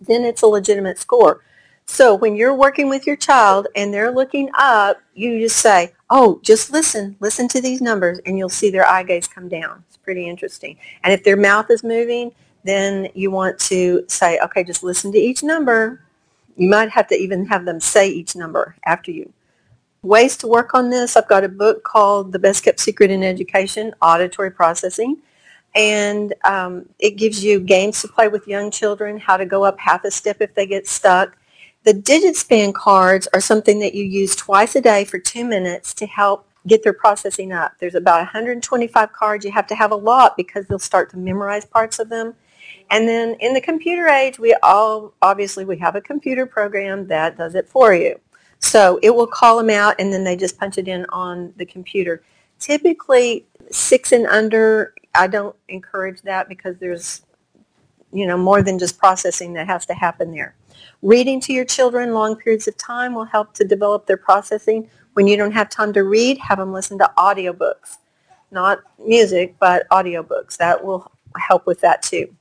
then 0.00 0.24
it's 0.24 0.42
a 0.42 0.46
legitimate 0.46 0.98
score. 0.98 1.42
So 1.86 2.14
when 2.14 2.34
you're 2.36 2.54
working 2.54 2.88
with 2.88 3.06
your 3.06 3.16
child 3.16 3.68
and 3.76 3.94
they're 3.94 4.10
looking 4.10 4.50
up, 4.58 5.00
you 5.14 5.38
just 5.38 5.58
say, 5.58 5.92
oh, 6.10 6.40
just 6.42 6.72
listen, 6.72 7.16
listen 7.20 7.48
to 7.48 7.60
these 7.60 7.80
numbers, 7.80 8.18
and 8.26 8.36
you'll 8.36 8.48
see 8.48 8.70
their 8.70 8.86
eye 8.86 9.04
gaze 9.04 9.28
come 9.28 9.48
down. 9.48 9.84
It's 9.88 9.96
pretty 9.96 10.28
interesting. 10.28 10.76
And 11.04 11.12
if 11.12 11.22
their 11.22 11.36
mouth 11.36 11.70
is 11.70 11.84
moving, 11.84 12.32
then 12.64 13.08
you 13.14 13.30
want 13.30 13.58
to 13.60 14.04
say, 14.08 14.38
okay, 14.40 14.64
just 14.64 14.82
listen 14.82 15.12
to 15.12 15.18
each 15.18 15.44
number. 15.44 16.00
You 16.56 16.68
might 16.68 16.90
have 16.90 17.06
to 17.08 17.14
even 17.14 17.46
have 17.46 17.64
them 17.64 17.78
say 17.78 18.08
each 18.08 18.34
number 18.34 18.74
after 18.84 19.12
you. 19.12 19.32
Ways 20.06 20.36
to 20.38 20.46
work 20.46 20.74
on 20.74 20.90
this, 20.90 21.16
I've 21.16 21.28
got 21.28 21.42
a 21.42 21.48
book 21.48 21.82
called 21.82 22.32
The 22.32 22.38
Best 22.38 22.62
Kept 22.62 22.78
Secret 22.78 23.10
in 23.10 23.24
Education, 23.24 23.92
Auditory 24.00 24.52
Processing. 24.52 25.16
And 25.74 26.32
um, 26.44 26.88
it 27.00 27.16
gives 27.16 27.44
you 27.44 27.60
games 27.60 28.02
to 28.02 28.08
play 28.08 28.28
with 28.28 28.46
young 28.46 28.70
children, 28.70 29.18
how 29.18 29.36
to 29.36 29.44
go 29.44 29.64
up 29.64 29.80
half 29.80 30.04
a 30.04 30.12
step 30.12 30.38
if 30.40 30.54
they 30.54 30.66
get 30.66 30.86
stuck. 30.86 31.36
The 31.84 31.94
digit 31.94 32.36
span 32.36 32.72
cards 32.72 33.28
are 33.34 33.40
something 33.40 33.80
that 33.80 33.94
you 33.94 34.04
use 34.04 34.36
twice 34.36 34.76
a 34.76 34.80
day 34.80 35.04
for 35.04 35.18
two 35.18 35.44
minutes 35.44 35.92
to 35.94 36.06
help 36.06 36.48
get 36.68 36.84
their 36.84 36.94
processing 36.94 37.52
up. 37.52 37.72
There's 37.80 37.96
about 37.96 38.20
125 38.20 39.12
cards. 39.12 39.44
You 39.44 39.52
have 39.52 39.66
to 39.68 39.74
have 39.74 39.90
a 39.92 39.96
lot 39.96 40.36
because 40.36 40.66
they'll 40.68 40.78
start 40.78 41.10
to 41.10 41.18
memorize 41.18 41.64
parts 41.64 41.98
of 41.98 42.10
them 42.10 42.34
And 42.90 43.08
then 43.08 43.36
in 43.40 43.54
the 43.54 43.60
computer 43.60 44.08
age, 44.08 44.38
we 44.38 44.54
all, 44.62 45.14
obviously 45.22 45.64
we 45.64 45.78
have 45.78 45.96
a 45.96 46.00
computer 46.00 46.46
program 46.46 47.08
that 47.08 47.36
does 47.38 47.56
it 47.56 47.68
for 47.68 47.94
you. 47.94 48.20
So 48.58 48.98
it 49.02 49.14
will 49.14 49.26
call 49.26 49.58
them 49.58 49.70
out 49.70 49.96
and 49.98 50.12
then 50.12 50.24
they 50.24 50.36
just 50.36 50.58
punch 50.58 50.78
it 50.78 50.88
in 50.88 51.06
on 51.10 51.52
the 51.56 51.66
computer. 51.66 52.22
Typically 52.58 53.46
six 53.70 54.12
and 54.12 54.26
under, 54.26 54.94
I 55.14 55.26
don't 55.26 55.56
encourage 55.68 56.22
that 56.22 56.48
because 56.48 56.76
there's, 56.78 57.22
you 58.12 58.26
know, 58.26 58.36
more 58.36 58.62
than 58.62 58.78
just 58.78 58.98
processing 58.98 59.52
that 59.54 59.66
has 59.66 59.86
to 59.86 59.94
happen 59.94 60.32
there. 60.32 60.54
Reading 61.02 61.40
to 61.42 61.52
your 61.52 61.64
children 61.64 62.14
long 62.14 62.36
periods 62.36 62.66
of 62.66 62.76
time 62.76 63.14
will 63.14 63.24
help 63.24 63.52
to 63.54 63.64
develop 63.64 64.06
their 64.06 64.16
processing. 64.16 64.88
When 65.14 65.26
you 65.26 65.36
don't 65.36 65.52
have 65.52 65.68
time 65.68 65.92
to 65.92 66.02
read, 66.02 66.38
have 66.38 66.58
them 66.58 66.72
listen 66.72 66.98
to 66.98 67.10
audiobooks. 67.18 67.98
Not 68.50 68.80
music, 69.04 69.56
but 69.58 69.88
audiobooks. 69.90 70.56
That 70.56 70.84
will 70.84 71.10
help 71.36 71.66
with 71.66 71.80
that 71.80 72.02
too 72.02 72.34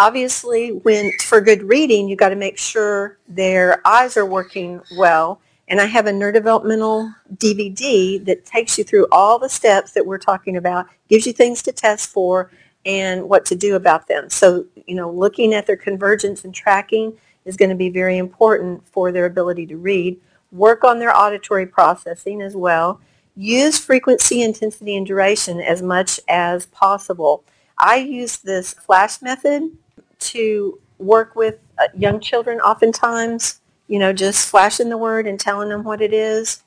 obviously 0.00 0.70
when 0.70 1.12
for 1.22 1.42
good 1.42 1.62
reading 1.62 2.08
you 2.08 2.16
got 2.16 2.30
to 2.30 2.36
make 2.36 2.56
sure 2.56 3.18
their 3.28 3.86
eyes 3.86 4.16
are 4.16 4.24
working 4.24 4.80
well. 4.96 5.40
And 5.68 5.80
i 5.80 5.84
have 5.84 6.06
a 6.06 6.10
neurodevelopmental 6.10 7.14
dvd 7.36 8.24
that 8.24 8.46
takes 8.46 8.78
you 8.78 8.84
through 8.84 9.06
all 9.12 9.38
the 9.38 9.48
steps 9.48 9.92
that 9.92 10.06
we're 10.06 10.18
talking 10.18 10.56
about 10.56 10.86
gives 11.08 11.26
you 11.26 11.34
things 11.34 11.62
to 11.62 11.72
test 11.72 12.08
for 12.08 12.50
and 12.86 13.28
what 13.28 13.44
to 13.44 13.54
do 13.54 13.76
about 13.76 14.08
them. 14.08 14.30
So 14.30 14.64
you 14.86 14.94
know 14.94 15.10
looking 15.10 15.52
at 15.52 15.66
their 15.66 15.76
convergence 15.76 16.44
and 16.44 16.54
tracking 16.54 17.12
is 17.44 17.58
going 17.58 17.68
to 17.68 17.76
be 17.84 17.90
very 17.90 18.16
important 18.16 18.88
for 18.88 19.12
their 19.12 19.26
ability 19.26 19.66
to 19.66 19.76
read. 19.76 20.18
Work 20.50 20.82
on 20.82 20.98
their 20.98 21.14
auditory 21.14 21.66
processing 21.66 22.40
as 22.40 22.56
well. 22.56 23.00
Use 23.36 23.78
frequency 23.78 24.42
intensity 24.42 24.96
and 24.96 25.06
duration 25.06 25.60
as 25.60 25.82
much 25.82 26.18
as 26.26 26.66
possible. 26.66 27.44
I 27.78 27.96
use 27.96 28.38
this 28.38 28.74
flash 28.74 29.22
method 29.22 29.70
to 30.20 30.78
work 30.98 31.34
with 31.34 31.58
uh, 31.78 31.88
young 31.96 32.20
children 32.20 32.60
oftentimes, 32.60 33.60
you 33.88 33.98
know, 33.98 34.12
just 34.12 34.48
flashing 34.48 34.88
the 34.88 34.98
word 34.98 35.26
and 35.26 35.40
telling 35.40 35.68
them 35.68 35.82
what 35.82 36.00
it 36.00 36.12
is. 36.12 36.62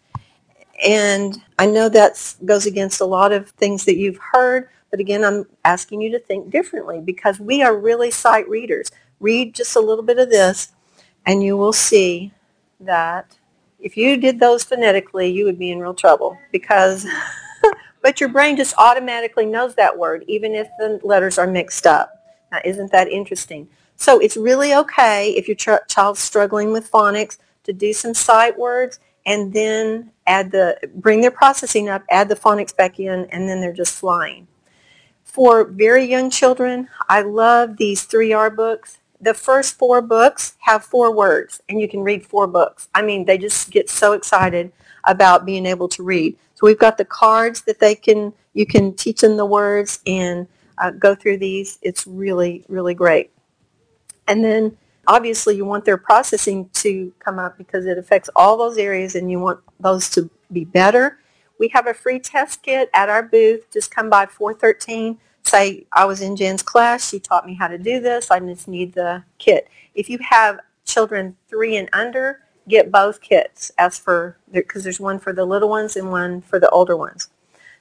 And 0.84 1.42
I 1.60 1.68
know 1.68 1.88
that 1.90 2.36
goes 2.44 2.66
against 2.66 3.00
a 3.00 3.06
lot 3.06 3.32
of 3.32 3.50
things 3.52 3.86
that 3.86 3.96
you've 3.98 4.20
heard, 4.34 4.70
but 4.90 5.00
again, 5.00 5.24
I'm 5.24 5.46
asking 5.64 6.02
you 6.02 6.12
to 6.12 6.20
think 6.20 6.50
differently 6.50 7.00
because 7.00 7.40
we 7.40 7.62
are 7.62 7.78
really 7.78 8.12
sight 8.12 8.50
readers. 8.50 8.92
Read 9.20 9.56
just 9.56 9.76
a 9.76 9.80
little 9.80 10.04
bit 10.04 10.20
of 10.20 10.30
this 10.30 10.72
and 11.26 11.44
you 11.44 11.56
will 11.56 11.74
see 11.74 12.32
that 12.80 13.38
if 13.80 13.98
you 13.98 14.18
did 14.18 14.40
those 14.40 14.64
phonetically, 14.64 15.30
you 15.30 15.46
would 15.46 15.60
be 15.60 15.72
in 15.72 15.80
real 15.80 15.94
trouble 15.94 16.38
because, 16.52 17.06
but 18.02 18.20
your 18.20 18.30
brain 18.30 18.58
just 18.58 18.74
automatically 18.78 19.46
knows 19.46 19.76
that 19.76 19.98
word 19.98 20.24
even 20.28 20.56
if 20.56 20.68
the 20.80 21.00
letters 21.04 21.38
are 21.38 21.48
mixed 21.48 21.86
up. 21.86 22.23
Now, 22.54 22.60
isn't 22.64 22.92
that 22.92 23.08
interesting? 23.08 23.68
So 23.96 24.20
it's 24.20 24.38
really 24.38 24.76
okay 24.76 25.32
if 25.32 25.48
your 25.48 25.56
ch- 25.56 25.88
child's 25.88 26.20
struggling 26.20 26.72
with 26.72 26.92
phonics 26.92 27.40
to 27.64 27.74
do 27.74 27.94
some 27.94 28.14
sight 28.14 28.60
words 28.60 29.00
and 29.26 29.54
then 29.54 30.12
add 30.28 30.52
the, 30.52 30.78
bring 30.94 31.22
their 31.22 31.32
processing 31.32 31.90
up, 31.90 32.04
add 32.12 32.30
the 32.30 32.36
phonics 32.36 32.76
back 32.76 33.00
in, 33.00 33.26
and 33.32 33.50
then 33.50 33.60
they're 33.60 33.74
just 33.74 33.96
flying. 33.96 34.48
For 35.24 35.64
very 35.64 36.06
young 36.06 36.30
children, 36.30 36.90
I 37.10 37.22
love 37.22 37.78
these 37.78 38.06
3R 38.06 38.56
books. 38.56 39.00
The 39.20 39.34
first 39.34 39.80
four 39.80 40.00
books 40.04 40.56
have 40.60 40.84
four 40.84 41.16
words, 41.16 41.60
and 41.68 41.82
you 41.82 41.88
can 41.88 42.02
read 42.02 42.24
four 42.24 42.46
books. 42.46 42.88
I 42.94 43.02
mean, 43.02 43.26
they 43.26 43.40
just 43.40 43.72
get 43.72 43.90
so 43.90 44.12
excited 44.12 44.72
about 45.06 45.46
being 45.46 45.66
able 45.66 45.88
to 45.88 46.04
read. 46.04 46.38
So 46.54 46.68
we've 46.68 46.78
got 46.78 47.00
the 47.00 47.06
cards 47.06 47.62
that 47.64 47.80
they 47.80 47.96
can, 47.96 48.34
you 48.54 48.68
can 48.68 48.94
teach 48.94 49.22
them 49.22 49.38
the 49.38 49.46
words, 49.46 50.02
and 50.06 50.48
uh, 50.78 50.92
go 50.92 51.16
through 51.16 51.38
these. 51.38 51.80
It's 51.82 52.06
really, 52.08 52.66
really 52.68 52.94
great. 52.94 53.32
And 54.28 54.44
then 54.44 54.78
obviously 55.08 55.56
you 55.56 55.66
want 55.66 55.86
their 55.86 55.98
processing 55.98 56.70
to 56.74 57.14
come 57.20 57.40
up 57.40 57.58
because 57.58 57.86
it 57.86 57.98
affects 57.98 58.30
all 58.36 58.58
those 58.58 58.78
areas 58.78 59.16
and 59.16 59.30
you 59.30 59.40
want 59.40 59.60
those 59.80 60.10
to 60.12 60.30
be 60.52 60.66
better. 60.66 61.20
We 61.60 61.70
have 61.70 61.88
a 61.88 61.94
free 61.94 62.20
test 62.20 62.64
kit 62.64 62.90
at 62.94 63.10
our 63.10 63.24
booth. 63.24 63.72
Just 63.72 63.94
come 63.94 64.10
by 64.10 64.26
413. 64.26 65.18
Say, 65.44 65.86
I 65.92 66.06
was 66.06 66.22
in 66.22 66.36
Jan's 66.36 66.64
class. 66.64 67.10
She 67.10 67.20
taught 67.20 67.46
me 67.46 67.56
how 67.56 67.68
to 67.68 67.78
do 67.78 68.00
this. 68.00 68.32
I 68.32 68.40
just 68.40 68.68
need 68.68 68.94
the 68.94 69.24
kit. 69.38 69.68
If 69.94 70.10
you 70.10 70.20
have 70.30 70.60
children 70.86 71.36
three 71.50 71.76
and 71.76 71.90
under, 71.94 72.40
get 72.68 72.92
both 72.92 73.22
kits 73.22 73.72
as 73.78 73.98
for, 73.98 74.38
because 74.52 74.84
there's 74.84 75.00
one 75.00 75.20
for 75.20 75.34
the 75.34 75.46
little 75.46 75.70
ones 75.70 75.96
and 75.96 76.12
one 76.12 76.42
for 76.42 76.60
the 76.60 76.70
older 76.70 76.96
ones. 76.96 77.30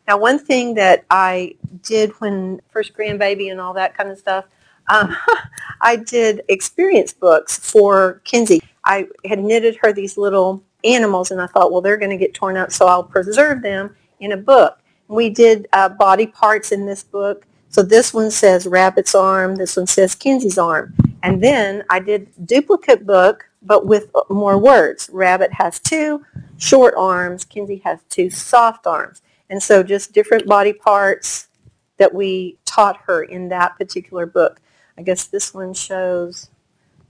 Now, 0.09 0.19
one 0.19 0.39
thing 0.39 0.75
that 0.75 1.05
I 1.11 1.55
did 1.83 2.11
when 2.21 2.61
first 2.71 2.95
grandbaby 2.95 3.51
and 3.51 3.61
all 3.61 3.73
that 3.75 3.97
kind 3.97 4.11
of 4.11 4.19
stuff, 4.19 4.47
um, 4.89 5.17
I 5.81 5.97
did 5.97 6.43
experience 6.49 7.13
books 7.13 7.59
for 7.59 8.21
Kinsey. 8.25 8.63
I 8.85 9.07
had 9.25 9.39
knitted 9.39 9.77
her 9.83 9.93
these 9.93 10.17
little 10.17 10.63
animals, 10.85 11.31
and 11.31 11.41
I 11.41 11.47
thought, 11.47 11.71
well, 11.71 11.81
they're 11.81 11.97
going 11.97 12.11
to 12.11 12.17
get 12.17 12.35
torn 12.35 12.57
up, 12.57 12.73
so 12.73 12.87
I'll 12.87 13.05
preserve 13.05 13.63
them 13.63 13.95
in 14.21 14.33
a 14.33 14.37
book. 14.37 14.79
We 15.09 15.31
did 15.31 15.69
uh, 15.73 15.91
body 15.91 16.27
parts 16.27 16.73
in 16.73 16.87
this 16.87 17.03
book. 17.03 17.47
So 17.69 17.83
this 17.83 18.13
one 18.13 18.31
says 18.31 18.67
rabbit's 18.67 19.15
arm. 19.15 19.57
This 19.57 19.77
one 19.77 19.87
says 19.87 20.15
Kinsey's 20.15 20.59
arm. 20.59 20.95
And 21.23 21.43
then 21.43 21.85
I 21.89 22.01
did 22.01 22.29
duplicate 22.47 23.07
book, 23.07 23.49
but 23.63 23.87
with 23.87 24.11
more 24.29 24.59
words. 24.59 25.09
Rabbit 25.13 25.53
has 25.53 25.79
two 25.79 26.25
short 26.59 26.95
arms. 26.97 27.45
Kinsey 27.45 27.81
has 27.85 28.01
two 28.09 28.29
soft 28.31 28.87
arms. 28.87 29.22
And 29.53 29.63
so 29.63 29.83
just 29.83 30.15
different 30.15 30.47
body 30.47 30.73
parts 30.73 31.49
that 31.99 32.15
we 32.15 32.57
taught 32.65 32.97
her 33.05 33.23
in 33.23 33.51
that 33.51 33.77
particular 33.77 34.25
book. 34.25 34.63
I 34.97 35.03
guess 35.03 35.27
this 35.27 35.53
one 35.53 35.75
shows 35.75 36.49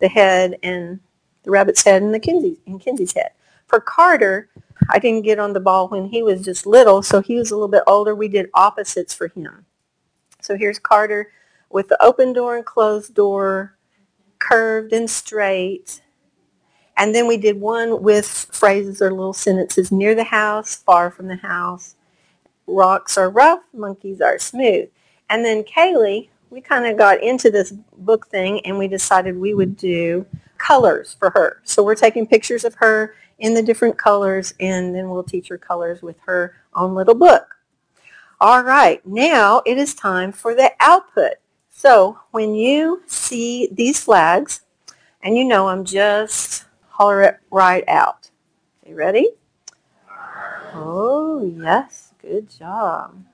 the 0.01 0.09
head 0.09 0.59
and 0.61 0.99
the 1.45 1.53
rabbit's 1.53 1.85
head 1.85 2.03
and 2.03 2.13
the 2.13 2.59
and 2.67 2.81
Kinsey's 2.81 3.13
head. 3.15 3.31
For 3.69 3.79
Carter, 3.79 4.49
I 4.91 4.99
didn't 4.99 5.23
get 5.23 5.39
on 5.39 5.53
the 5.53 5.61
ball 5.61 5.87
when 5.87 6.07
he 6.07 6.25
was 6.25 6.45
just 6.45 6.67
little, 6.67 7.01
so 7.01 7.21
he 7.21 7.37
was 7.37 7.53
a 7.53 7.55
little 7.55 7.69
bit 7.69 7.85
older. 7.87 8.13
We 8.13 8.27
did 8.27 8.51
opposites 8.55 9.15
for 9.15 9.29
him. 9.29 9.65
So 10.41 10.57
here's 10.57 10.81
Carter 10.81 11.31
with 11.71 11.87
the 11.87 12.03
open 12.03 12.33
door 12.33 12.57
and 12.57 12.67
closed 12.67 13.15
door, 13.15 13.79
curved 14.41 14.93
and 14.93 15.09
straight. 15.09 16.03
And 16.97 17.15
then 17.15 17.29
we 17.29 17.37
did 17.37 17.61
one 17.61 18.03
with 18.03 18.27
phrases 18.27 19.01
or 19.01 19.13
little 19.13 19.33
sentences 19.33 19.93
near 19.93 20.17
the 20.17 20.25
house, 20.25 20.75
far 20.75 21.09
from 21.13 21.29
the 21.29 21.37
house, 21.37 21.95
rocks 22.67 23.19
are 23.19 23.31
rough, 23.31 23.61
monkeys 23.73 24.21
are 24.21 24.39
smooth. 24.39 24.89
And 25.31 25.45
then 25.45 25.65
Kaylee, 25.65 26.29
we 26.51 26.61
kind 26.61 26.87
of 26.87 26.99
got 26.99 27.23
into 27.23 27.51
this 27.51 27.73
book 27.99 28.27
thing 28.29 28.61
and 28.67 28.79
we 28.79 28.89
decided 28.89 29.37
we 29.37 29.55
would 29.55 29.77
do 29.77 30.27
colors 30.59 31.17
for 31.19 31.31
her. 31.31 31.61
So 31.65 31.83
we're 31.83 31.95
taking 31.95 32.27
pictures 32.27 32.65
of 32.65 32.75
her 32.75 33.15
in 33.39 33.55
the 33.55 33.63
different 33.63 33.99
colors 33.99 34.55
and 34.61 34.95
then 34.95 35.11
we'll 35.11 35.25
teach 35.25 35.49
her 35.49 35.59
colors 35.59 36.03
with 36.03 36.17
her 36.27 36.55
own 36.75 36.95
little 36.95 37.15
book. 37.15 37.57
All 38.41 38.63
right, 38.63 39.05
now 39.07 39.63
it 39.65 39.79
is 39.79 39.95
time 39.95 40.33
for 40.33 40.55
the 40.55 40.73
output. 40.81 41.35
So 41.71 42.19
when 42.33 42.55
you 42.55 43.03
see 43.07 43.69
these 43.73 44.03
flags, 44.03 44.63
and 45.23 45.37
you 45.37 45.45
know 45.45 45.69
I'm 45.69 45.85
just 45.85 46.67
holler 46.89 47.23
it 47.23 47.41
right 47.51 47.85
out. 47.89 48.31
You 48.87 48.95
ready? 48.95 49.31
Oh, 50.75 51.53
yes. 51.57 52.12
Good 52.23 52.49
job. 52.57 53.25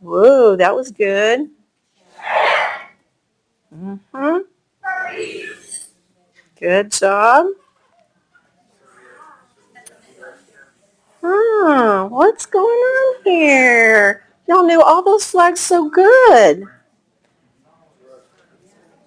Whoa, 0.00 0.56
that 0.56 0.74
was 0.74 0.90
good. 0.90 1.48
Mm-hmm. 3.72 4.38
Good 6.58 6.90
job. 6.90 7.46
Hmm, 11.24 12.10
what's 12.10 12.46
going 12.46 12.66
on 12.66 13.22
here? 13.22 14.24
Y'all 14.48 14.66
knew 14.66 14.82
all 14.82 15.04
those 15.04 15.24
flags 15.30 15.60
so 15.60 15.88
good. 15.88 16.64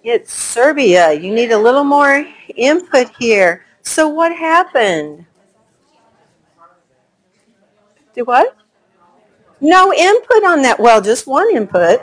It's 0.02 0.32
Serbia. 0.32 1.12
You 1.12 1.34
need 1.34 1.52
a 1.52 1.58
little 1.58 1.84
more 1.84 2.26
input 2.56 3.10
here. 3.18 3.66
So 3.82 4.08
what 4.08 4.34
happened? 4.34 5.26
Do 8.16 8.24
what? 8.24 8.56
No 9.60 9.92
input 9.92 10.42
on 10.44 10.62
that. 10.62 10.80
Well, 10.80 11.02
just 11.02 11.26
one 11.26 11.54
input. 11.54 12.00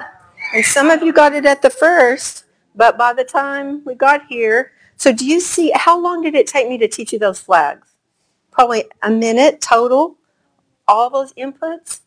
And 0.53 0.63
some 0.63 0.91
of 0.91 1.01
you 1.01 1.11
got 1.11 1.33
it 1.33 1.45
at 1.47 1.63
the 1.63 1.71
first, 1.71 2.45
but 2.75 2.99
by 2.99 3.13
the 3.13 3.23
time 3.23 3.83
we 3.83 3.95
got 3.95 4.27
here, 4.27 4.73
so 4.95 5.11
do 5.11 5.25
you 5.25 5.39
see, 5.39 5.71
how 5.75 5.99
long 5.99 6.21
did 6.21 6.35
it 6.35 6.45
take 6.45 6.69
me 6.69 6.77
to 6.77 6.87
teach 6.87 7.11
you 7.11 7.17
those 7.17 7.39
flags? 7.39 7.95
Probably 8.51 8.85
a 9.01 9.09
minute 9.09 9.59
total, 9.59 10.17
all 10.87 11.09
those 11.09 11.33
inputs. 11.33 12.01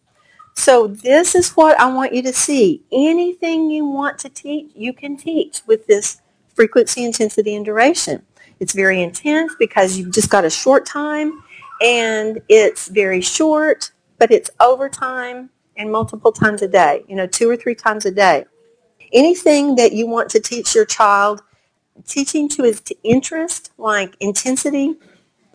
So 0.55 0.87
this 0.87 1.35
is 1.35 1.51
what 1.51 1.79
I 1.81 1.87
want 1.93 2.15
you 2.15 2.23
to 2.23 2.33
see. 2.33 2.85
Anything 2.93 3.71
you 3.71 3.85
want 3.85 4.21
to 4.21 4.29
teach, 4.29 4.71
you 4.75 4.93
can 4.93 5.17
teach 5.17 5.63
with 5.67 5.89
this 5.89 6.21
frequency, 6.55 7.05
intensity, 7.05 7.57
and 7.57 7.65
duration. 7.65 8.23
It's 8.61 8.73
very 8.73 9.03
intense 9.03 9.55
because 9.59 9.99
you've 9.99 10.15
just 10.15 10.31
got 10.31 10.45
a 10.45 10.51
short 10.51 10.87
time 10.87 11.43
and 11.83 12.41
it's 12.49 12.89
very 12.89 13.21
short 13.21 13.91
but 14.19 14.31
it's 14.31 14.51
overtime 14.61 15.51
and 15.77 15.93
multiple 15.93 16.33
times 16.33 16.63
a 16.63 16.69
day, 16.69 17.05
you 17.09 17.17
know, 17.17 17.27
two 17.27 17.49
or 17.51 17.57
three 17.57 17.75
times 17.75 18.07
a 18.07 18.11
day. 18.11 18.45
anything 19.13 19.77
that 19.77 19.93
you 19.93 20.07
want 20.07 20.31
to 20.31 20.41
teach 20.41 20.75
your 20.75 20.85
child, 20.85 21.43
teaching 22.07 22.49
to 22.51 22.65
his 22.65 22.83
interest, 23.05 23.73
like 23.79 24.17
intensity, 24.21 24.97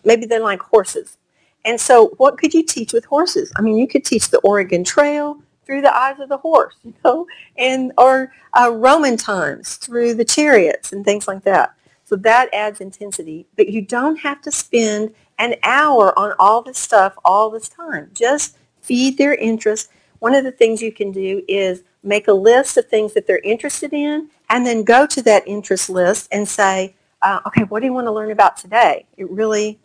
maybe 0.04 0.26
they 0.26 0.38
like 0.38 0.60
horses. 0.62 1.18
And 1.64 1.80
so 1.80 2.08
what 2.16 2.38
could 2.38 2.54
you 2.54 2.64
teach 2.64 2.92
with 2.92 3.04
horses? 3.04 3.52
I 3.56 3.62
mean, 3.62 3.76
you 3.76 3.86
could 3.86 4.04
teach 4.04 4.30
the 4.30 4.38
Oregon 4.40 4.84
Trail 4.84 5.38
through 5.66 5.82
the 5.82 5.96
eyes 5.96 6.18
of 6.20 6.28
the 6.28 6.38
horse, 6.38 6.74
you 6.84 6.94
know, 7.04 7.26
and 7.56 7.92
or 7.98 8.32
uh, 8.54 8.70
Roman 8.72 9.16
times 9.16 9.76
through 9.76 10.14
the 10.14 10.24
chariots 10.24 10.92
and 10.92 11.04
things 11.04 11.28
like 11.28 11.44
that. 11.44 11.74
So 12.04 12.16
that 12.16 12.52
adds 12.52 12.80
intensity, 12.80 13.46
but 13.56 13.68
you 13.68 13.82
don't 13.82 14.16
have 14.16 14.42
to 14.42 14.50
spend 14.50 15.14
an 15.38 15.56
hour 15.62 16.16
on 16.18 16.34
all 16.38 16.62
this 16.62 16.78
stuff 16.78 17.14
all 17.24 17.50
this 17.50 17.68
time. 17.68 18.10
Just 18.14 18.56
feed 18.80 19.18
their 19.18 19.34
interest. 19.34 19.90
One 20.18 20.34
of 20.34 20.44
the 20.44 20.52
things 20.52 20.82
you 20.82 20.92
can 20.92 21.12
do 21.12 21.42
is 21.48 21.82
make 22.02 22.28
a 22.28 22.32
list 22.32 22.76
of 22.76 22.86
things 22.86 23.14
that 23.14 23.26
they're 23.26 23.38
interested 23.38 23.92
in 23.92 24.28
and 24.48 24.66
then 24.66 24.84
go 24.84 25.06
to 25.06 25.22
that 25.22 25.46
interest 25.46 25.88
list 25.88 26.28
and 26.32 26.46
say, 26.46 26.94
uh, 27.22 27.40
okay, 27.46 27.62
what 27.62 27.80
do 27.80 27.86
you 27.86 27.92
want 27.92 28.06
to 28.06 28.12
learn 28.12 28.30
about 28.30 28.56
today? 28.56 29.06
It 29.16 29.30
really 29.30 29.78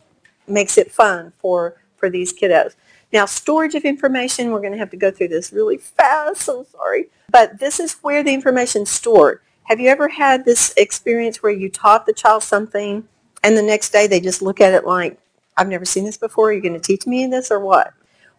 makes 0.46 0.76
it 0.76 0.90
fun 0.90 1.32
for, 1.38 1.80
for 1.96 2.10
these 2.10 2.32
kiddos. 2.32 2.74
Now, 3.12 3.24
storage 3.24 3.74
of 3.74 3.84
information, 3.84 4.50
we're 4.50 4.60
going 4.60 4.72
to 4.72 4.78
have 4.78 4.90
to 4.90 4.96
go 4.96 5.10
through 5.10 5.28
this 5.28 5.52
really 5.52 5.78
fast, 5.78 6.42
so 6.42 6.64
sorry. 6.64 7.06
But 7.30 7.58
this 7.58 7.80
is 7.80 7.94
where 8.02 8.22
the 8.22 8.34
information 8.34 8.82
is 8.82 8.90
stored. 8.90 9.40
Have 9.64 9.80
you 9.80 9.88
ever 9.88 10.08
had 10.08 10.44
this 10.44 10.74
experience 10.76 11.42
where 11.42 11.52
you 11.52 11.70
taught 11.70 12.06
the 12.06 12.12
child 12.12 12.42
something 12.42 13.06
and 13.42 13.56
the 13.56 13.62
next 13.62 13.90
day 13.90 14.06
they 14.06 14.20
just 14.20 14.42
look 14.42 14.60
at 14.60 14.74
it 14.74 14.84
like, 14.84 15.18
I've 15.58 15.68
never 15.68 15.84
seen 15.84 16.04
this 16.04 16.16
before, 16.16 16.52
you're 16.52 16.62
going 16.62 16.72
to 16.72 16.80
teach 16.80 17.06
me 17.06 17.26
this 17.26 17.50
or 17.50 17.60
what? 17.60 17.92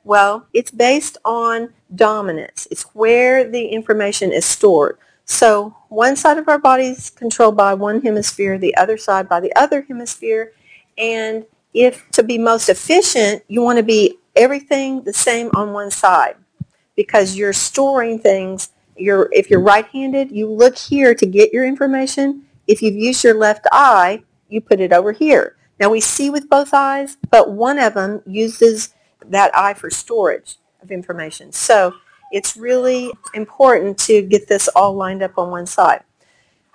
Well, 0.03 0.47
it's 0.53 0.71
based 0.71 1.17
on 1.25 1.73
dominance. 1.93 2.67
It's 2.71 2.83
where 2.95 3.47
the 3.47 3.67
information 3.67 4.31
is 4.31 4.45
stored. 4.45 4.97
So 5.25 5.75
one 5.89 6.15
side 6.15 6.37
of 6.37 6.47
our 6.47 6.57
body 6.57 6.85
is 6.85 7.11
controlled 7.11 7.55
by 7.55 7.75
one 7.75 8.01
hemisphere, 8.01 8.57
the 8.57 8.75
other 8.77 8.97
side 8.97 9.29
by 9.29 9.41
the 9.41 9.53
other 9.55 9.81
hemisphere, 9.81 10.53
and 10.97 11.45
if 11.73 12.09
to 12.11 12.23
be 12.23 12.37
most 12.37 12.69
efficient, 12.69 13.43
you 13.47 13.61
want 13.61 13.77
to 13.77 13.83
be 13.83 14.17
everything 14.35 15.03
the 15.03 15.13
same 15.13 15.51
on 15.53 15.73
one 15.73 15.91
side 15.91 16.35
because 16.95 17.35
you're 17.35 17.53
storing 17.53 18.17
things. 18.17 18.69
You're, 18.97 19.29
if 19.31 19.49
you're 19.49 19.61
right-handed, 19.61 20.31
you 20.31 20.49
look 20.49 20.77
here 20.77 21.13
to 21.13 21.25
get 21.25 21.53
your 21.53 21.65
information. 21.65 22.43
If 22.67 22.81
you've 22.81 22.95
used 22.95 23.23
your 23.23 23.35
left 23.35 23.67
eye, 23.71 24.23
you 24.49 24.61
put 24.61 24.79
it 24.79 24.91
over 24.91 25.11
here. 25.11 25.55
Now 25.79 25.89
we 25.89 26.01
see 26.01 26.29
with 26.29 26.49
both 26.49 26.73
eyes, 26.73 27.17
but 27.31 27.51
one 27.51 27.79
of 27.79 27.93
them 27.93 28.21
uses 28.25 28.93
that 29.25 29.55
eye 29.55 29.73
for 29.73 29.89
storage 29.89 30.55
of 30.81 30.91
information. 30.91 31.51
So 31.51 31.93
it's 32.31 32.57
really 32.57 33.11
important 33.33 33.97
to 33.99 34.21
get 34.21 34.47
this 34.47 34.67
all 34.69 34.93
lined 34.93 35.23
up 35.23 35.37
on 35.37 35.49
one 35.49 35.65
side. 35.65 36.03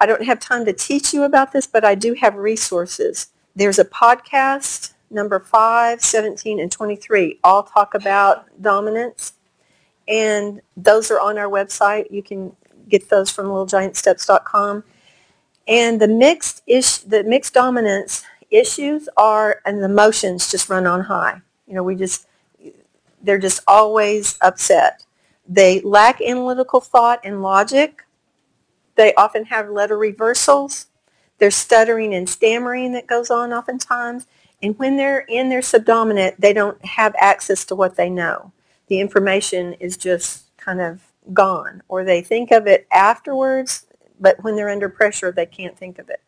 I 0.01 0.07
don't 0.07 0.25
have 0.25 0.41
time 0.41 0.65
to 0.65 0.73
teach 0.73 1.13
you 1.13 1.23
about 1.23 1.53
this, 1.53 1.67
but 1.67 1.85
I 1.85 1.95
do 1.95 2.15
have 2.15 2.35
resources. 2.35 3.29
There's 3.55 3.79
a 3.79 3.85
podcast, 3.85 4.95
number 5.11 5.39
5, 5.39 6.03
17, 6.03 6.59
and 6.59 6.71
23, 6.71 7.39
all 7.45 7.63
talk 7.63 7.95
about 7.95 8.47
dominance. 8.61 9.35
And 10.09 10.61
those 10.77 11.11
are 11.11 11.21
on 11.21 11.39
our 11.39 11.49
website. 11.49 12.11
You 12.11 12.23
can 12.23 12.55
get 12.89 13.09
those 13.09 13.31
from 13.31 13.47
littlegiantsteps.com. 13.47 14.85
And 15.67 16.01
the 16.01 16.09
mixed 16.09 16.63
ish, 16.67 16.99
the 16.99 17.23
mixed 17.25 17.55
dominance 17.55 18.25
issues 18.55 19.09
are, 19.17 19.61
and 19.65 19.81
the 19.81 19.87
emotions 19.87 20.51
just 20.51 20.69
run 20.69 20.87
on 20.87 21.03
high. 21.03 21.41
You 21.67 21.75
know, 21.75 21.83
we 21.83 21.97
just, 21.97 22.27
they're 23.23 23.39
just 23.39 23.61
always 23.67 24.39
upset. 24.41 25.05
They 25.47 25.81
lack 25.81 26.21
analytical 26.21 26.81
thought 26.81 27.21
and 27.25 27.43
logic. 27.43 28.05
They 28.97 29.15
often 29.15 29.47
have 29.47 29.69
letter 29.69 29.99
reversals. 29.99 30.87
There's 31.39 31.55
stuttering 31.57 32.15
and 32.15 32.29
stammering 32.29 32.93
that 32.93 33.07
goes 33.07 33.31
on 33.31 33.53
oftentimes. 33.53 34.27
And 34.63 34.79
when 34.79 34.97
they're 34.97 35.27
in 35.29 35.49
their 35.49 35.63
subdominant, 35.63 36.41
they 36.41 36.53
don't 36.53 36.83
have 36.85 37.15
access 37.19 37.65
to 37.67 37.75
what 37.75 37.97
they 37.97 38.09
know. 38.09 38.53
The 38.87 39.01
information 39.01 39.75
is 39.75 39.97
just 39.97 40.57
kind 40.57 40.81
of 40.81 41.03
gone. 41.33 41.83
Or 41.89 42.05
they 42.05 42.23
think 42.23 42.51
of 42.51 42.67
it 42.67 42.87
afterwards, 42.93 43.87
but 44.19 44.43
when 44.43 44.57
they're 44.57 44.71
under 44.71 44.89
pressure, 44.89 45.33
they 45.33 45.47
can't 45.47 45.77
think 45.77 45.99
of 45.99 46.09
it. 46.09 46.21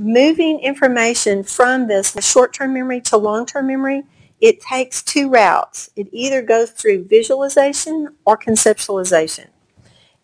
Moving 0.00 0.60
information 0.60 1.42
from 1.42 1.86
this 1.86 2.16
short-term 2.24 2.72
memory 2.72 3.02
to 3.02 3.18
long-term 3.18 3.66
memory, 3.66 4.04
it 4.40 4.62
takes 4.62 5.02
two 5.02 5.28
routes. 5.28 5.90
It 5.94 6.08
either 6.10 6.40
goes 6.40 6.70
through 6.70 7.04
visualization 7.04 8.08
or 8.24 8.38
conceptualization. 8.38 9.48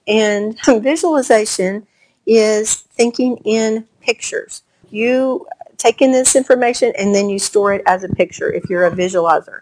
And 0.09 0.59
visualization 0.67 1.87
is 2.25 2.75
thinking 2.75 3.37
in 3.45 3.87
pictures. 4.01 4.63
You 4.89 5.47
take 5.77 6.01
in 6.01 6.11
this 6.11 6.37
information 6.37 6.95
and 6.99 7.15
then 7.15 7.29
you 7.29 7.39
store 7.39 7.75
it 7.75 7.83
as 7.87 8.03
a 8.03 8.09
picture 8.09 8.51
if 8.51 8.71
you're 8.71 8.87
a 8.87 8.91
visualizer. 8.91 9.61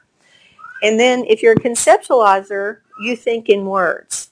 And 0.80 1.00
then 1.00 1.24
if 1.24 1.42
you're 1.42 1.54
a 1.54 1.56
conceptualizer, 1.56 2.78
you 3.00 3.16
think 3.16 3.48
in 3.48 3.66
words. 3.66 4.30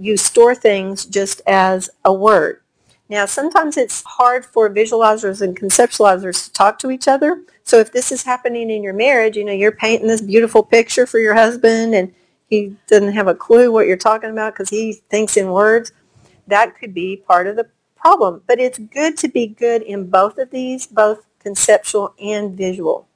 You 0.00 0.16
store 0.16 0.54
things 0.54 1.04
just 1.04 1.42
as 1.46 1.90
a 2.02 2.14
word. 2.14 2.62
Now, 3.10 3.24
sometimes 3.24 3.78
it's 3.78 4.02
hard 4.04 4.44
for 4.44 4.68
visualizers 4.68 5.40
and 5.40 5.58
conceptualizers 5.58 6.44
to 6.44 6.52
talk 6.52 6.78
to 6.80 6.90
each 6.90 7.08
other. 7.08 7.42
So 7.64 7.78
if 7.78 7.92
this 7.92 8.12
is 8.12 8.22
happening 8.22 8.70
in 8.70 8.82
your 8.82 8.92
marriage, 8.92 9.36
you 9.36 9.44
know, 9.44 9.52
you're 9.52 9.72
painting 9.72 10.08
this 10.08 10.20
beautiful 10.20 10.62
picture 10.62 11.06
for 11.06 11.18
your 11.18 11.34
husband 11.34 11.94
and 11.94 12.14
he 12.48 12.76
doesn't 12.86 13.12
have 13.12 13.26
a 13.26 13.34
clue 13.34 13.72
what 13.72 13.86
you're 13.86 13.96
talking 13.96 14.30
about 14.30 14.54
because 14.54 14.70
he 14.70 14.94
thinks 15.10 15.36
in 15.36 15.50
words, 15.50 15.92
that 16.46 16.78
could 16.78 16.92
be 16.92 17.16
part 17.16 17.46
of 17.46 17.56
the 17.56 17.68
problem. 17.96 18.42
But 18.46 18.60
it's 18.60 18.78
good 18.78 19.16
to 19.18 19.28
be 19.28 19.46
good 19.46 19.82
in 19.82 20.10
both 20.10 20.38
of 20.38 20.50
these, 20.50 20.86
both 20.86 21.26
conceptual 21.38 22.14
and 22.20 22.56
visual. 22.56 23.06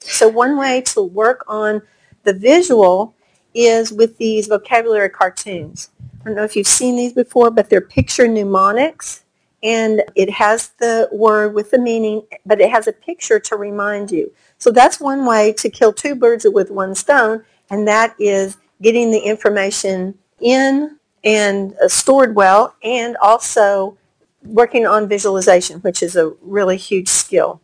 So 0.00 0.28
one 0.28 0.58
way 0.58 0.82
to 0.82 1.02
work 1.02 1.44
on 1.48 1.82
the 2.24 2.34
visual 2.34 3.14
is 3.54 3.92
with 3.92 4.18
these 4.18 4.48
vocabulary 4.48 5.08
cartoons. 5.08 5.90
I 6.24 6.28
don't 6.28 6.36
know 6.36 6.44
if 6.44 6.56
you've 6.56 6.66
seen 6.66 6.96
these 6.96 7.12
before, 7.12 7.50
but 7.50 7.68
they're 7.68 7.82
picture 7.82 8.26
mnemonics. 8.26 9.24
And 9.62 10.02
it 10.14 10.30
has 10.30 10.68
the 10.78 11.08
word 11.12 11.54
with 11.54 11.70
the 11.70 11.78
meaning, 11.78 12.22
but 12.46 12.60
it 12.60 12.70
has 12.70 12.86
a 12.86 12.92
picture 12.92 13.38
to 13.40 13.56
remind 13.56 14.10
you. 14.10 14.32
So 14.56 14.70
that's 14.70 15.00
one 15.00 15.26
way 15.26 15.52
to 15.54 15.68
kill 15.68 15.92
two 15.92 16.14
birds 16.14 16.46
with 16.50 16.70
one 16.70 16.94
stone, 16.94 17.44
and 17.70 17.86
that 17.88 18.14
is 18.18 18.56
getting 18.80 19.10
the 19.10 19.20
information 19.20 20.18
in 20.40 20.98
and 21.24 21.74
uh, 21.82 21.88
stored 21.88 22.34
well, 22.34 22.74
and 22.82 23.16
also 23.18 23.96
working 24.44 24.86
on 24.86 25.08
visualization, 25.08 25.80
which 25.80 26.02
is 26.02 26.16
a 26.16 26.34
really 26.42 26.76
huge 26.76 27.08
skill. 27.08 27.62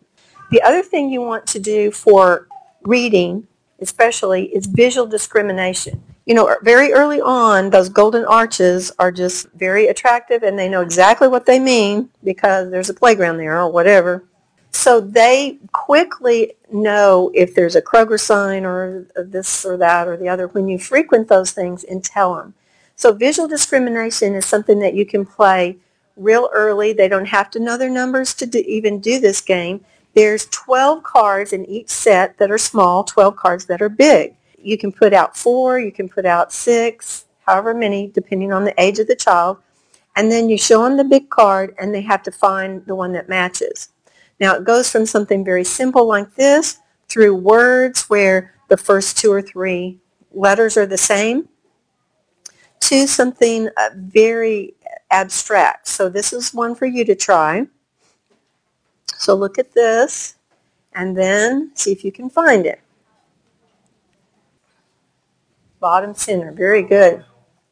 The 0.50 0.62
other 0.62 0.82
thing 0.82 1.10
you 1.10 1.20
want 1.20 1.46
to 1.48 1.58
do 1.58 1.90
for 1.90 2.48
reading, 2.82 3.46
especially, 3.80 4.44
is 4.44 4.66
visual 4.66 5.06
discrimination. 5.06 6.02
You 6.26 6.34
know, 6.34 6.56
very 6.62 6.92
early 6.92 7.20
on, 7.20 7.70
those 7.70 7.88
golden 7.88 8.24
arches 8.24 8.92
are 8.98 9.10
just 9.10 9.50
very 9.52 9.88
attractive 9.88 10.42
and 10.42 10.58
they 10.58 10.68
know 10.68 10.82
exactly 10.82 11.28
what 11.28 11.46
they 11.46 11.58
mean 11.58 12.10
because 12.22 12.70
there's 12.70 12.90
a 12.90 12.94
playground 12.94 13.38
there 13.38 13.58
or 13.58 13.70
whatever. 13.70 14.24
So 14.70 15.00
they 15.00 15.58
quickly 15.72 16.54
know 16.72 17.30
if 17.34 17.54
there's 17.54 17.74
a 17.74 17.82
Kroger 17.82 18.20
sign 18.20 18.64
or 18.64 19.06
this 19.16 19.64
or 19.64 19.76
that 19.78 20.06
or 20.06 20.16
the 20.16 20.28
other 20.28 20.46
when 20.48 20.68
you 20.68 20.78
frequent 20.78 21.28
those 21.28 21.50
things 21.50 21.84
and 21.84 22.04
tell 22.04 22.36
them. 22.36 22.54
So 22.94 23.12
visual 23.12 23.48
discrimination 23.48 24.34
is 24.34 24.46
something 24.46 24.78
that 24.80 24.94
you 24.94 25.06
can 25.06 25.26
play 25.26 25.78
real 26.16 26.50
early. 26.52 26.92
They 26.92 27.08
don't 27.08 27.26
have 27.26 27.50
to 27.52 27.58
know 27.58 27.76
their 27.76 27.90
numbers 27.90 28.34
to 28.34 28.46
do, 28.46 28.58
even 28.66 29.00
do 29.00 29.18
this 29.18 29.40
game. 29.40 29.84
There's 30.14 30.46
12 30.46 31.02
cards 31.02 31.52
in 31.52 31.64
each 31.64 31.88
set 31.88 32.38
that 32.38 32.50
are 32.50 32.58
small, 32.58 33.04
12 33.04 33.36
cards 33.36 33.64
that 33.66 33.82
are 33.82 33.88
big. 33.88 34.34
You 34.62 34.78
can 34.78 34.92
put 34.92 35.12
out 35.12 35.36
four, 35.36 35.78
you 35.78 35.92
can 35.92 36.08
put 36.08 36.26
out 36.26 36.52
six, 36.52 37.26
however 37.46 37.74
many, 37.74 38.08
depending 38.08 38.52
on 38.52 38.64
the 38.64 38.80
age 38.80 38.98
of 38.98 39.06
the 39.06 39.16
child. 39.16 39.58
And 40.16 40.30
then 40.30 40.48
you 40.48 40.58
show 40.58 40.82
them 40.82 40.96
the 40.96 41.04
big 41.04 41.30
card 41.30 41.74
and 41.78 41.94
they 41.94 42.02
have 42.02 42.22
to 42.24 42.30
find 42.30 42.84
the 42.86 42.94
one 42.94 43.12
that 43.12 43.28
matches. 43.28 43.90
Now 44.38 44.56
it 44.56 44.64
goes 44.64 44.90
from 44.90 45.06
something 45.06 45.44
very 45.44 45.64
simple 45.64 46.06
like 46.06 46.34
this 46.34 46.78
through 47.08 47.34
words 47.36 48.08
where 48.08 48.54
the 48.68 48.76
first 48.76 49.18
two 49.18 49.32
or 49.32 49.42
three 49.42 49.98
letters 50.32 50.76
are 50.76 50.86
the 50.86 50.98
same 50.98 51.48
to 52.80 53.06
something 53.06 53.68
uh, 53.76 53.90
very 53.94 54.74
abstract. 55.10 55.88
So 55.88 56.08
this 56.08 56.32
is 56.32 56.54
one 56.54 56.74
for 56.74 56.86
you 56.86 57.04
to 57.04 57.14
try. 57.14 57.66
So 59.16 59.34
look 59.34 59.58
at 59.58 59.72
this 59.72 60.36
and 60.94 61.16
then 61.16 61.72
see 61.74 61.92
if 61.92 62.04
you 62.04 62.12
can 62.12 62.30
find 62.30 62.66
it. 62.66 62.80
Bottom 65.80 66.14
center, 66.14 66.52
very 66.52 66.82
good. 66.82 67.24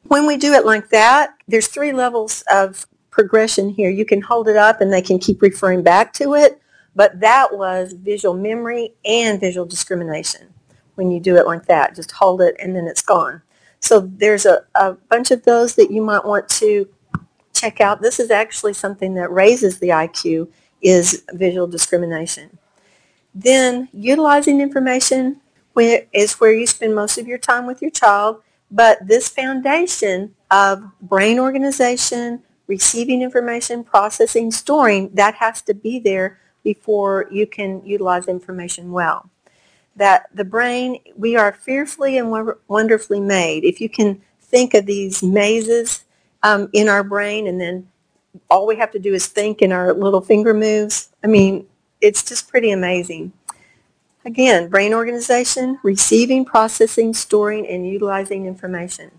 When 0.04 0.26
we 0.26 0.38
do 0.38 0.54
it 0.54 0.64
like 0.64 0.88
that, 0.88 1.34
there's 1.46 1.68
three 1.68 1.92
levels 1.92 2.42
of 2.50 2.86
progression 3.10 3.68
here. 3.68 3.90
You 3.90 4.06
can 4.06 4.22
hold 4.22 4.48
it 4.48 4.56
up 4.56 4.80
and 4.80 4.92
they 4.92 5.02
can 5.02 5.18
keep 5.18 5.42
referring 5.42 5.82
back 5.82 6.14
to 6.14 6.34
it, 6.34 6.60
but 6.96 7.20
that 7.20 7.56
was 7.56 7.92
visual 7.92 8.34
memory 8.34 8.94
and 9.04 9.38
visual 9.38 9.66
discrimination 9.66 10.54
when 10.94 11.10
you 11.10 11.20
do 11.20 11.36
it 11.36 11.46
like 11.46 11.66
that. 11.66 11.94
Just 11.94 12.12
hold 12.12 12.40
it 12.40 12.56
and 12.58 12.74
then 12.74 12.86
it's 12.86 13.02
gone. 13.02 13.42
So 13.80 14.00
there's 14.00 14.46
a, 14.46 14.64
a 14.74 14.94
bunch 14.94 15.30
of 15.30 15.44
those 15.44 15.74
that 15.74 15.90
you 15.90 16.02
might 16.02 16.24
want 16.24 16.48
to 16.50 16.88
check 17.52 17.80
out. 17.80 18.00
This 18.00 18.18
is 18.18 18.30
actually 18.30 18.72
something 18.72 19.14
that 19.14 19.30
raises 19.30 19.78
the 19.78 19.88
IQ 19.88 20.50
is 20.80 21.24
visual 21.32 21.66
discrimination. 21.66 22.58
Then 23.34 23.88
utilizing 23.92 24.60
information 24.60 25.40
is 25.80 26.34
where 26.34 26.52
you 26.52 26.66
spend 26.66 26.94
most 26.94 27.18
of 27.18 27.26
your 27.26 27.38
time 27.38 27.66
with 27.66 27.82
your 27.82 27.90
child, 27.90 28.42
but 28.70 29.06
this 29.06 29.28
foundation 29.28 30.34
of 30.50 30.82
brain 31.00 31.38
organization, 31.38 32.42
receiving 32.66 33.22
information, 33.22 33.84
processing, 33.84 34.50
storing, 34.50 35.10
that 35.14 35.34
has 35.36 35.62
to 35.62 35.74
be 35.74 35.98
there 35.98 36.38
before 36.62 37.26
you 37.30 37.46
can 37.46 37.84
utilize 37.84 38.28
information 38.28 38.92
well. 38.92 39.30
That 39.96 40.28
the 40.34 40.44
brain, 40.44 40.98
we 41.16 41.36
are 41.36 41.52
fearfully 41.52 42.18
and 42.18 42.30
wonderfully 42.68 43.20
made. 43.20 43.64
If 43.64 43.80
you 43.80 43.88
can 43.88 44.20
think 44.40 44.74
of 44.74 44.86
these 44.86 45.22
mazes 45.22 46.04
um, 46.42 46.68
in 46.72 46.88
our 46.88 47.02
brain 47.02 47.46
and 47.46 47.60
then 47.60 47.88
all 48.50 48.66
we 48.66 48.76
have 48.76 48.90
to 48.92 48.98
do 48.98 49.14
is 49.14 49.26
think 49.26 49.62
in 49.62 49.72
our 49.72 49.92
little 49.92 50.20
finger 50.20 50.54
moves, 50.54 51.10
I 51.24 51.26
mean, 51.26 51.66
it's 52.00 52.22
just 52.22 52.48
pretty 52.48 52.70
amazing. 52.70 53.32
Again, 54.28 54.68
brain 54.68 54.92
organization, 54.92 55.78
receiving, 55.82 56.44
processing, 56.44 57.14
storing, 57.14 57.66
and 57.66 57.88
utilizing 57.88 58.44
information. 58.44 59.10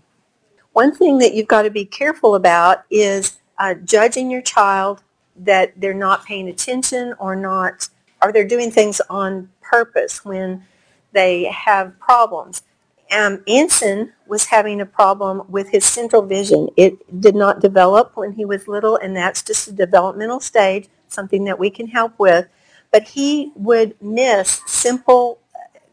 One 0.72 0.94
thing 0.94 1.18
that 1.18 1.34
you've 1.34 1.48
got 1.48 1.62
to 1.62 1.70
be 1.70 1.84
careful 1.84 2.36
about 2.36 2.84
is 2.92 3.40
uh, 3.58 3.74
judging 3.74 4.30
your 4.30 4.40
child 4.40 5.02
that 5.34 5.72
they're 5.80 5.94
not 5.94 6.24
paying 6.24 6.48
attention 6.48 7.12
or 7.18 7.34
not, 7.34 7.88
or 8.22 8.30
they're 8.30 8.46
doing 8.46 8.70
things 8.70 9.00
on 9.10 9.50
purpose 9.60 10.24
when 10.24 10.64
they 11.10 11.46
have 11.46 11.98
problems. 11.98 12.62
Um, 13.10 13.42
Anson 13.48 14.12
was 14.28 14.44
having 14.44 14.80
a 14.80 14.86
problem 14.86 15.42
with 15.48 15.70
his 15.70 15.84
central 15.84 16.22
vision. 16.22 16.68
It 16.76 17.20
did 17.20 17.34
not 17.34 17.58
develop 17.58 18.12
when 18.14 18.30
he 18.30 18.44
was 18.44 18.68
little, 18.68 18.94
and 18.94 19.16
that's 19.16 19.42
just 19.42 19.66
a 19.66 19.72
developmental 19.72 20.38
stage, 20.38 20.86
something 21.08 21.42
that 21.46 21.58
we 21.58 21.68
can 21.68 21.88
help 21.88 22.16
with. 22.16 22.46
But 22.90 23.04
he 23.04 23.52
would 23.54 24.00
miss 24.02 24.60
simple, 24.66 25.38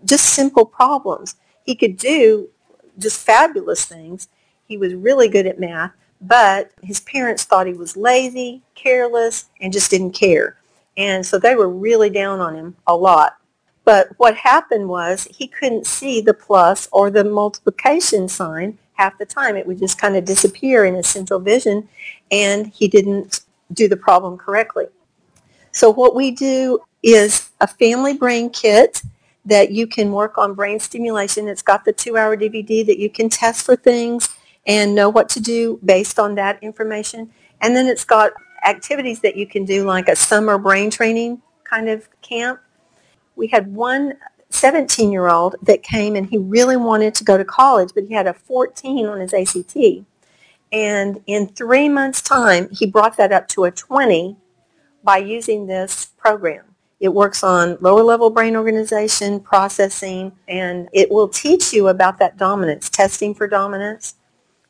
just 0.06 0.26
simple 0.26 0.66
problems. 0.66 1.36
He 1.64 1.76
could 1.76 1.98
do 1.98 2.50
just 2.98 3.24
fabulous 3.24 3.86
things. 3.86 4.28
He 4.68 4.78
was 4.78 4.94
really 4.94 5.30
good 5.30 5.46
at 5.46 5.60
math, 5.60 5.92
but 6.20 6.72
his 6.82 7.00
parents 7.00 7.44
thought 7.44 7.68
he 7.68 7.74
was 7.74 7.96
lazy, 7.96 8.62
careless, 8.76 9.46
and 9.62 9.72
just 9.72 9.92
didn't 9.92 10.12
care. 10.12 10.58
And 10.98 11.26
so 11.26 11.38
they 11.38 11.56
were 11.56 11.70
really 11.70 12.10
down 12.10 12.40
on 12.40 12.56
him 12.56 12.76
a 12.88 12.96
lot. 12.96 13.38
But 13.86 14.10
what 14.18 14.36
happened 14.36 14.90
was 14.90 15.28
he 15.32 15.48
couldn't 15.48 15.88
see 15.88 16.20
the 16.20 16.34
plus 16.34 16.90
or 16.92 17.10
the 17.10 17.24
multiplication 17.24 18.28
sign 18.28 18.80
half 18.94 19.18
the 19.18 19.26
time. 19.26 19.56
It 19.56 19.66
would 19.66 19.80
just 19.80 19.98
kind 19.98 20.18
of 20.18 20.26
disappear 20.26 20.84
in 20.84 20.96
his 20.96 21.08
central 21.08 21.40
vision, 21.40 21.88
and 22.32 22.68
he 22.68 22.88
didn't 22.88 23.42
do 23.72 23.88
the 23.88 23.96
problem 23.96 24.38
correctly. 24.38 24.88
So 25.78 25.92
what 25.92 26.16
we 26.16 26.32
do 26.32 26.80
is 27.04 27.50
a 27.62 27.68
family 27.68 28.14
brain 28.14 28.50
kit 28.50 29.02
that 29.46 29.72
you 29.72 29.88
can 29.88 30.12
work 30.12 30.38
on 30.38 30.54
brain 30.54 30.80
stimulation. 30.80 31.48
It's 31.48 31.62
got 31.62 31.86
the 31.86 31.94
two-hour 31.94 32.36
DVD 32.36 32.86
that 32.86 33.00
you 33.00 33.10
can 33.10 33.30
test 33.30 33.66
for 33.66 33.76
things 33.76 34.30
and 34.66 34.96
know 34.96 35.10
what 35.10 35.30
to 35.30 35.40
do 35.40 35.80
based 35.86 36.20
on 36.20 36.36
that 36.36 36.62
information. 36.64 37.32
And 37.62 37.76
then 37.76 37.88
it's 37.88 38.04
got 38.04 38.32
activities 38.68 39.22
that 39.22 39.38
you 39.38 39.48
can 39.48 39.66
do 39.66 39.86
like 39.86 40.08
a 40.08 40.16
summer 40.16 40.58
brain 40.58 40.90
training 40.90 41.42
kind 41.64 41.90
of 41.90 42.10
camp 42.22 42.60
we 43.38 43.48
had 43.48 43.74
one 43.74 44.16
17-year-old 44.52 45.56
that 45.62 45.84
came 45.84 46.16
and 46.16 46.28
he 46.28 46.38
really 46.38 46.76
wanted 46.76 47.14
to 47.16 47.24
go 47.24 47.38
to 47.38 47.46
college, 47.46 47.92
but 47.94 48.06
he 48.06 48.14
had 48.14 48.28
a 48.28 48.34
14 48.34 49.06
on 49.06 49.20
his 49.20 49.34
ACT. 49.34 49.78
And 50.72 51.22
in 51.28 51.48
three 51.48 51.88
months' 51.88 52.22
time, 52.22 52.68
he 52.72 52.86
brought 52.86 53.16
that 53.18 53.32
up 53.32 53.48
to 53.50 53.66
a 53.66 53.72
20 53.72 54.36
by 55.04 55.18
using 55.18 55.68
this 55.68 56.08
program. 56.18 56.64
It 57.00 57.10
works 57.10 57.44
on 57.44 57.78
lower 57.80 58.04
level 58.04 58.30
brain 58.30 58.56
organization, 58.56 59.40
processing, 59.40 60.32
and 60.48 60.90
it 60.94 61.12
will 61.12 61.28
teach 61.28 61.72
you 61.72 61.90
about 61.90 62.18
that 62.20 62.38
dominance, 62.38 62.90
testing 62.90 63.36
for 63.36 63.48
dominance. 63.48 64.16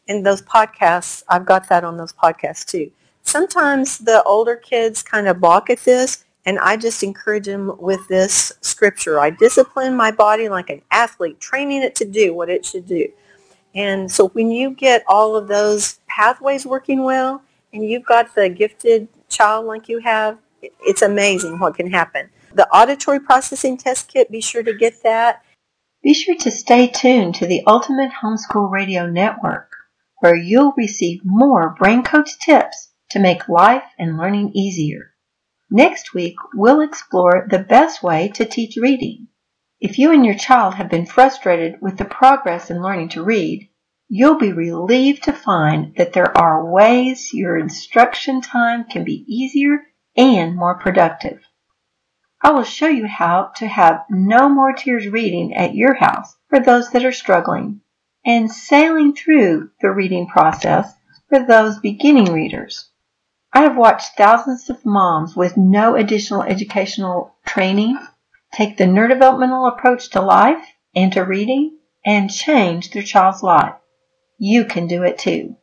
And 0.10 0.26
those 0.26 0.42
podcasts, 0.42 1.24
I've 1.30 1.46
got 1.46 1.70
that 1.70 1.84
on 1.84 1.98
those 1.98 2.14
podcasts 2.14 2.66
too. 2.66 2.92
Sometimes 3.24 3.98
the 3.98 4.24
older 4.24 4.56
kids 4.56 5.04
kind 5.04 5.28
of 5.28 5.40
balk 5.40 5.70
at 5.70 5.80
this, 5.80 6.26
and 6.46 6.60
I 6.60 6.78
just 6.78 7.04
encourage 7.04 7.46
them 7.46 7.74
with 7.78 8.08
this 8.08 8.54
scripture. 8.62 9.20
I 9.20 9.32
discipline 9.32 9.96
my 9.96 10.12
body 10.12 10.48
like 10.48 10.70
an 10.70 10.82
athlete, 10.92 11.40
training 11.40 11.84
it 11.84 11.96
to 11.96 12.06
do 12.06 12.34
what 12.34 12.50
it 12.50 12.66
should 12.66 12.86
do. 12.86 13.08
And 13.76 14.10
so 14.10 14.30
when 14.30 14.50
you 14.50 14.72
get 14.72 15.04
all 15.08 15.36
of 15.36 15.48
those 15.48 16.00
pathways 16.08 16.66
working 16.66 17.04
well, 17.04 17.42
and 17.74 17.84
you've 17.84 18.06
got 18.06 18.34
the 18.34 18.50
gifted 18.50 19.08
child 19.30 19.66
like 19.66 19.90
you 19.90 20.00
have, 20.00 20.38
it's 20.62 21.02
amazing 21.02 21.60
what 21.60 21.76
can 21.76 21.92
happen. 21.92 22.30
The 22.54 22.68
auditory 22.70 23.20
processing 23.20 23.78
test 23.78 24.08
kit, 24.08 24.32
be 24.32 24.42
sure 24.42 24.64
to 24.64 24.74
get 24.74 25.04
that. 25.04 25.44
Be 26.04 26.14
sure 26.14 26.36
to 26.36 26.52
stay 26.52 26.88
tuned 26.88 27.36
to 27.36 27.46
the 27.46 27.64
Ultimate 27.68 28.12
Homeschool 28.24 28.72
Radio 28.72 29.08
Network, 29.08 29.72
where 30.20 30.36
you'll 30.36 30.74
receive 30.78 31.22
more 31.24 31.76
Brain 31.78 32.04
Coach 32.04 32.40
tips 32.40 32.92
to 33.10 33.20
make 33.20 33.50
life 33.50 33.84
and 34.00 34.18
learning 34.18 34.52
easier. 34.54 35.14
Next 35.70 36.14
week, 36.14 36.36
we'll 36.54 36.82
explore 36.82 37.48
the 37.50 37.60
best 37.60 38.02
way 38.02 38.30
to 38.36 38.46
teach 38.46 38.78
reading. 38.78 39.28
If 39.80 40.00
you 40.00 40.12
and 40.12 40.26
your 40.26 40.36
child 40.36 40.76
have 40.76 40.90
been 40.90 41.06
frustrated 41.06 41.76
with 41.82 41.98
the 41.98 42.06
progress 42.06 42.72
in 42.72 42.82
learning 42.82 43.10
to 43.10 43.24
read, 43.24 43.70
you'll 44.10 44.38
be 44.38 44.54
relieved 44.54 45.24
to 45.24 45.34
find 45.34 45.94
that 45.96 46.14
there 46.14 46.38
are 46.38 46.72
ways 46.72 47.34
your 47.34 47.58
instruction 47.58 48.40
time 48.42 48.86
can 48.86 49.04
be 49.04 49.26
easier 49.28 49.80
and 50.16 50.56
more 50.56 50.76
productive. 50.80 51.42
I 52.42 52.52
will 52.52 52.64
show 52.64 52.88
you 52.88 53.08
how 53.08 53.52
to 53.58 53.68
have 53.68 54.06
no 54.10 54.48
more 54.48 54.72
tears 54.72 55.08
reading 55.08 55.54
at 55.56 55.76
your 55.76 55.96
house 55.96 56.36
for 56.50 56.60
those 56.60 56.92
that 56.92 57.04
are 57.04 57.12
struggling 57.12 57.82
and 58.26 58.52
sailing 58.52 59.14
through 59.14 59.72
the 59.82 59.92
reading 59.92 60.28
process 60.28 60.94
for 61.30 61.46
those 61.46 61.80
beginning 61.80 62.32
readers. 62.32 62.90
I 63.52 63.64
have 63.64 63.76
watched 63.76 64.18
thousands 64.18 64.70
of 64.70 64.86
moms 64.86 65.36
with 65.36 65.58
no 65.58 65.96
additional 65.96 66.44
educational 66.44 67.36
training 67.46 67.98
take 68.54 68.78
the 68.78 68.86
neurodevelopmental 68.86 69.68
approach 69.72 70.10
to 70.12 70.22
life 70.22 70.66
and 70.96 71.12
to 71.14 71.22
reading 71.22 71.78
and 72.06 72.32
change 72.32 72.92
their 72.92 73.04
child's 73.04 73.44
life. 73.44 73.76
You 74.38 74.66
can 74.66 74.88
do 74.88 75.04
it 75.04 75.18
too. 75.18 75.56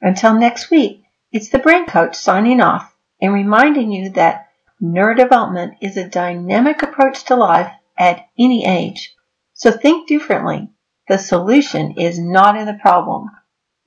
Until 0.00 0.34
next 0.34 0.70
week, 0.70 1.02
it's 1.32 1.50
the 1.50 1.58
Brain 1.58 1.86
Coach 1.86 2.16
signing 2.16 2.60
off 2.60 2.94
and 3.20 3.32
reminding 3.32 3.92
you 3.92 4.10
that 4.10 4.48
neurodevelopment 4.82 5.76
is 5.80 5.96
a 5.96 6.08
dynamic 6.08 6.82
approach 6.82 7.24
to 7.24 7.36
life 7.36 7.70
at 7.98 8.26
any 8.38 8.64
age. 8.64 9.14
So 9.54 9.70
think 9.70 10.08
differently. 10.08 10.68
The 11.08 11.18
solution 11.18 11.92
is 11.98 12.18
not 12.18 12.56
in 12.56 12.66
the 12.66 12.78
problem, 12.80 13.30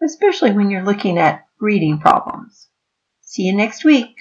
especially 0.04 0.52
when 0.52 0.70
you're 0.70 0.84
looking 0.84 1.18
at 1.18 1.46
reading 1.60 2.00
problems. 2.00 2.68
See 3.22 3.44
you 3.44 3.56
next 3.56 3.86
week. 3.86 4.16